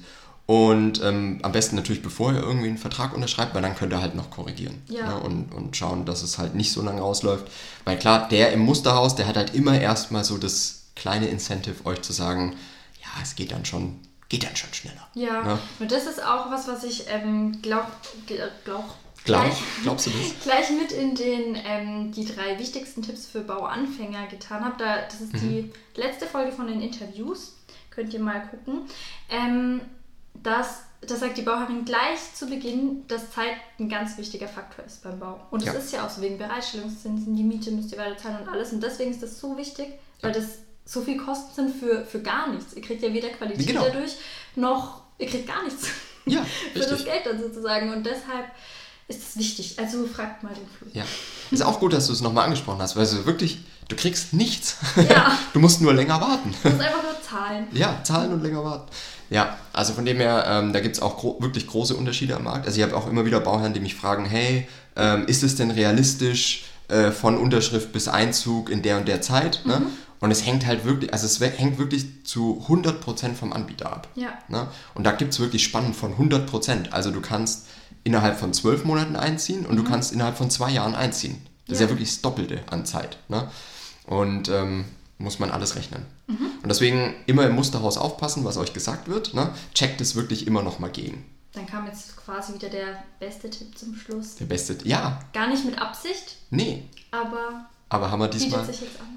Und 0.47 1.02
ähm, 1.02 1.38
am 1.42 1.52
besten 1.52 1.76
natürlich, 1.76 2.02
bevor 2.02 2.33
ihr 2.33 2.40
irgendwie 2.40 2.69
einen 2.69 2.78
Vertrag 2.78 3.14
unterschreibt, 3.14 3.54
weil 3.54 3.62
dann 3.62 3.76
könnt 3.76 3.92
ihr 3.92 4.00
halt 4.00 4.14
noch 4.14 4.31
korrigieren. 4.31 4.83
Ja. 4.88 5.09
Ne? 5.09 5.21
Und, 5.21 5.54
und 5.54 5.76
schauen, 5.76 6.04
dass 6.04 6.23
es 6.23 6.38
halt 6.38 6.54
nicht 6.54 6.73
so 6.73 6.83
lange 6.83 7.00
rausläuft. 7.00 7.47
Weil 7.85 7.99
klar, 7.99 8.28
der 8.28 8.52
im 8.52 8.61
Musterhaus, 8.61 9.14
der 9.14 9.26
hat 9.26 9.37
halt 9.37 9.54
immer 9.54 9.81
erstmal 9.81 10.25
so 10.25 10.38
das 10.38 10.87
kleine 10.97 11.26
Incentive, 11.26 11.87
euch 11.87 12.02
zu 12.02 12.12
sagen, 12.12 12.57
ja, 13.00 13.23
es 13.23 13.37
geht 13.37 13.52
dann 13.52 13.64
schon, 13.64 14.00
geht 14.33 14.45
dann 14.45 14.57
schon 14.57 14.73
schneller. 14.73 15.07
Ja, 15.15 15.43
Ne? 15.43 15.59
und 15.79 15.93
das 15.93 16.07
ist 16.07 16.25
auch 16.25 16.51
was, 16.51 16.67
was 16.67 16.83
ich 16.85 17.05
ähm, 17.09 17.61
glaub, 17.61 17.87
gl- 18.27 18.49
glaub, 18.65 18.85
gleich, 19.25 19.55
glaubst 19.83 20.07
du 20.07 20.11
das? 20.11 20.43
gleich 20.43 20.71
mit 20.71 20.91
in 20.91 21.15
den 21.15 21.55
ähm, 21.67 22.12
die 22.12 22.25
drei 22.25 22.59
wichtigsten 22.59 23.03
Tipps 23.03 23.27
für 23.27 23.41
Bauanfänger 23.43 24.27
getan 24.29 24.65
habe. 24.65 24.75
Da, 24.79 25.03
das 25.03 25.21
ist 25.21 25.35
die 25.35 25.71
letzte 25.97 26.27
Folge 26.27 26.51
von 26.51 26.67
den 26.67 26.81
Interviews. 26.81 27.57
Könnt 27.91 28.15
ihr 28.15 28.21
mal 28.21 28.41
gucken. 28.49 28.87
Ähm, 29.29 29.83
das, 30.43 30.81
das 31.03 31.21
sagt 31.21 31.37
die 31.37 31.43
Bauherrin 31.43 31.85
gleich 31.85 32.19
zu 32.35 32.47
Beginn, 32.47 33.07
dass 33.09 33.31
Zeit 33.33 33.57
ein 33.79 33.91
ganz 33.91 34.17
wichtiger 34.17 34.49
Faktor 34.49 34.83
ist 34.87 35.03
beim 35.05 35.19
Bau. 35.21 35.41
Und 35.51 35.61
das 35.67 35.75
Ja. 35.75 35.79
ist 35.81 35.93
ja 35.93 36.07
auch 36.07 36.11
so 36.11 36.23
wegen 36.23 36.39
Bereitstellungszinsen, 36.39 37.37
die 37.37 37.45
Miete 37.45 37.71
müsst 37.71 37.93
ihr 37.93 37.99
weiter 37.99 38.17
zahlen 38.17 38.39
und 38.43 38.49
alles. 38.49 38.73
Und 38.73 38.83
deswegen 38.83 39.11
ist 39.11 39.23
das 39.23 39.39
so 39.39 39.59
wichtig, 39.59 39.89
weil 40.23 40.33
das 40.33 40.45
so 40.85 41.01
viel 41.03 41.17
Kosten 41.17 41.55
sind 41.55 41.77
für, 41.77 42.05
für 42.05 42.21
gar 42.21 42.49
nichts. 42.51 42.75
Ihr 42.75 42.83
kriegt 42.83 43.03
ja 43.03 43.12
weder 43.12 43.29
Qualität 43.31 43.67
Genau. 43.67 43.85
dadurch, 43.85 44.12
noch 44.57 45.03
ihr 45.19 45.27
kriegt 45.29 45.47
gar 45.47 45.62
nichts 45.65 45.87
Ja, 46.27 46.45
für 46.73 46.79
das. 46.81 47.05
Geld 47.05 47.25
dann 47.25 47.41
sozusagen. 47.41 47.93
Und 47.93 48.05
deshalb 48.05 48.47
ist 49.09 49.21
es 49.31 49.37
wichtig. 49.37 49.79
Also 49.79 50.07
fragt 50.07 50.43
mal 50.43 50.53
den 50.55 50.67
Flo. 50.79 50.89
Ja. 50.93 51.05
Ist 51.51 51.62
auch 51.62 51.81
gut, 51.81 51.93
dass 51.93 52.07
du 52.07 52.12
es 52.12 52.21
nochmal 52.21 52.45
angesprochen 52.47 52.81
hast, 52.81 52.97
weil 52.97 53.07
du 53.07 53.25
wirklich, 53.27 53.59
du 53.89 53.97
kriegst 53.97 54.33
nichts. 54.33 54.77
Ja. 55.09 55.39
Du 55.53 55.61
musst 55.61 55.81
nur 55.83 55.93
länger 55.93 56.21
warten. 56.21 56.55
Das 56.62 56.73
ist 56.75 56.81
einfach 56.81 57.03
nur 57.03 57.21
Zahlen. 57.23 57.67
Ja, 57.73 58.01
zahlen 58.05 58.33
und 58.33 58.43
länger 58.43 58.65
warten. 58.65 58.91
Ja, 59.31 59.57
also 59.73 59.93
von 59.95 60.05
dem 60.05 60.17
her, 60.19 60.45
ähm, 60.47 60.73
da 60.73 60.81
gibt 60.81 60.97
es 60.97 61.03
auch 61.03 61.17
gro 61.19 61.37
wirklich 61.41 61.67
große 61.67 61.95
Unterschiede 61.95 62.37
am 62.37 62.45
Markt. 62.45 62.67
Also 62.67 62.79
ich 62.79 62.83
habe 62.85 62.97
auch 62.97 63.07
immer 63.09 63.25
wieder 63.25 63.41
Bauherren, 63.41 63.73
die 63.75 63.81
mich 63.81 63.95
fragen, 63.95 64.25
hey, 64.27 64.67
ähm, 64.97 65.27
ist 65.27 65.43
es 65.43 65.57
denn 65.57 65.71
realistisch 65.71 66.65
äh, 66.89 67.11
von 67.11 67.39
Unterschrift 67.39 67.93
bis 67.93 68.09
Einzug 68.09 68.69
in 68.71 68.83
der 68.83 68.99
und 68.99 69.09
der 69.09 69.21
Zeit? 69.23 69.62
Ne? 69.65 69.83
Und 70.23 70.31
es 70.31 70.47
hängt 70.47 70.64
halt 70.67 70.85
wirklich, 70.85 71.12
also 71.12 71.26
es 71.26 71.41
hängt 71.41 71.79
wirklich 71.79 72.25
zu 72.25 72.64
100% 72.69 73.35
vom 73.35 73.52
Anbieter 73.52 73.93
ab. 73.93 74.09
Ja. 74.14 74.31
Ne? 74.49 74.69
Und 74.95 75.05
da 75.05 75.12
gibt 75.12 75.33
es 75.35 75.41
wirklich 75.41 75.62
Spannen 75.64 75.93
von 75.95 76.14
100%. 76.17 76.91
Also 76.91 77.11
du 77.11 77.21
kannst 77.21 77.67
innerhalb 78.05 78.38
von 78.38 78.55
zwölf 78.55 78.85
Monaten 78.85 79.17
einziehen 79.17 79.67
und 79.67 79.76
du 79.76 79.85
kannst 79.85 80.12
innerhalb 80.12 80.37
von 80.38 80.49
zwei 80.49 80.71
Jahren 80.71 80.95
einziehen. 80.95 81.45
Das 81.67 81.75
ist 81.76 81.81
Ja. 81.81 81.87
ja 81.87 81.91
wirklich 81.93 82.09
das 82.11 82.23
Doppelte 82.23 82.61
an 82.71 82.87
Zeit. 82.87 83.19
Ne? 83.29 83.50
Und 84.07 84.49
ähm, 84.49 84.85
muss 85.19 85.38
man 85.38 85.50
alles 85.50 85.76
rechnen. 85.76 86.07
Und 86.29 86.69
deswegen 86.69 87.14
immer 87.26 87.45
im 87.47 87.55
Musterhaus 87.55 87.99
aufpassen, 87.99 88.45
was 88.45 88.57
euch 88.57 88.73
gesagt 88.73 89.09
wird. 89.09 89.35
Ne? 89.35 89.50
Checkt 89.75 90.00
es 90.00 90.14
wirklich 90.14 90.47
immer 90.47 90.62
noch 90.62 90.79
mal 90.79 90.91
gegen. 90.91 91.25
Dann 91.52 91.67
kam 91.67 91.87
jetzt 91.87 92.17
quasi 92.17 92.55
wieder 92.55 92.69
der 92.71 93.02
beste 93.21 93.50
Tipp 93.50 93.76
zum 93.76 93.95
Schluss. 93.95 94.37
Der 94.37 94.47
beste. 94.47 94.76
Ja, 94.85 95.21
Gar 95.33 95.49
nicht 95.49 95.64
mit 95.64 95.79
Absicht, 95.83 96.37
nee. 96.50 96.85
aber 97.11 97.67
Aber 97.93 98.11
haben 98.11 98.21
wir 98.21 98.29
diesmal. 98.29 98.67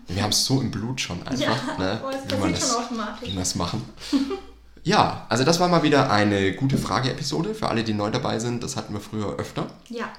Wir 0.08 0.22
haben 0.22 0.32
es 0.32 0.46
so 0.46 0.60
im 0.62 0.70
Blut 0.70 1.00
schon 1.00 1.26
einfach, 1.26 1.78
ne? 1.78 2.02
oh, 2.04 2.10
es 2.10 2.32
wie, 2.32 2.40
man 2.40 2.52
das, 2.52 2.78
wie 3.22 3.32
wir 3.32 3.40
das 3.40 3.56
machen. 3.56 3.84
Ja, 4.88 5.26
also 5.30 5.44
das 5.44 5.60
war 5.60 5.68
mal 5.68 5.82
wieder 5.82 6.12
eine 6.12 6.54
gute 6.54 6.78
Frage-Episode 6.78 7.56
für 7.56 7.70
alle, 7.70 7.84
die 7.84 7.96
neu 7.96 8.12
dabei 8.12 8.38
sind. 8.38 8.62
Das 8.62 8.76
hatten 8.76 8.94
wir 8.94 9.00
früher 9.02 9.36
öfter. 9.40 9.66
Ja, 9.90 10.10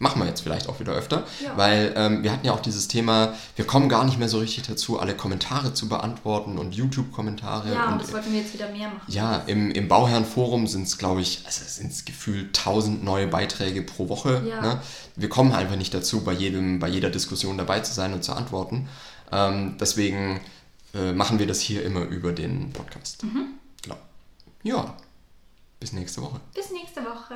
Machen 0.00 0.20
wir 0.22 0.28
jetzt 0.28 0.42
vielleicht 0.42 0.68
auch 0.68 0.78
wieder 0.78 0.92
öfter, 0.92 1.24
Ja. 1.44 1.56
weil 1.56 1.92
ähm, 1.96 2.22
wir 2.22 2.30
hatten 2.32 2.46
ja 2.46 2.52
auch 2.52 2.60
dieses 2.60 2.86
Thema, 2.86 3.34
wir 3.56 3.66
kommen 3.66 3.88
gar 3.88 4.04
nicht 4.04 4.18
mehr 4.18 4.28
so 4.28 4.38
richtig 4.38 4.66
dazu, 4.68 5.00
alle 5.00 5.14
Kommentare 5.16 5.74
zu 5.74 5.88
beantworten 5.88 6.56
und 6.56 6.74
YouTube-Kommentare. 6.74 7.72
ja, 7.74 7.92
und 7.92 8.00
das 8.00 8.12
wollten 8.12 8.32
wir 8.32 8.40
jetzt 8.40 8.54
wieder 8.54 8.68
mehr 8.70 8.88
machen. 8.88 9.00
ja, 9.08 9.38
im, 9.46 9.70
im 9.72 9.88
Bauherrenforum 9.88 10.66
sind 10.68 10.84
es, 10.86 10.98
glaube 10.98 11.20
ich, 11.20 11.42
also 11.46 11.64
sind 11.66 11.90
es 11.90 12.04
gefühlt 12.04 12.56
1000 12.56 13.02
neue 13.02 13.26
Beiträge 13.26 13.82
pro 13.82 14.08
Woche. 14.08 14.42
Ja. 14.48 14.60
Ne? 14.60 14.80
Wir 15.16 15.28
kommen 15.28 15.52
einfach 15.52 15.76
nicht 15.76 15.92
dazu, 15.94 16.22
bei, 16.22 16.32
jedem, 16.32 16.78
bei 16.78 16.88
jeder 16.88 17.10
Diskussion 17.10 17.58
dabei 17.58 17.80
zu 17.80 17.92
sein 17.92 18.12
und 18.12 18.22
zu 18.22 18.32
antworten. 18.34 18.88
Ähm, 19.32 19.76
deswegen 19.80 20.40
äh, 20.94 21.12
machen 21.12 21.38
wir 21.40 21.46
das 21.48 21.60
hier 21.60 21.84
immer 21.84 22.02
über 22.02 22.32
den 22.32 22.72
Podcast. 22.72 23.24
Mhm. 23.24 23.48
Genau. 23.82 23.96
Ja, 24.62 24.94
bis 25.80 25.92
nächste 25.92 26.22
Woche. 26.22 26.40
Bis 26.54 26.70
nächste 26.70 27.00
Woche. 27.02 27.34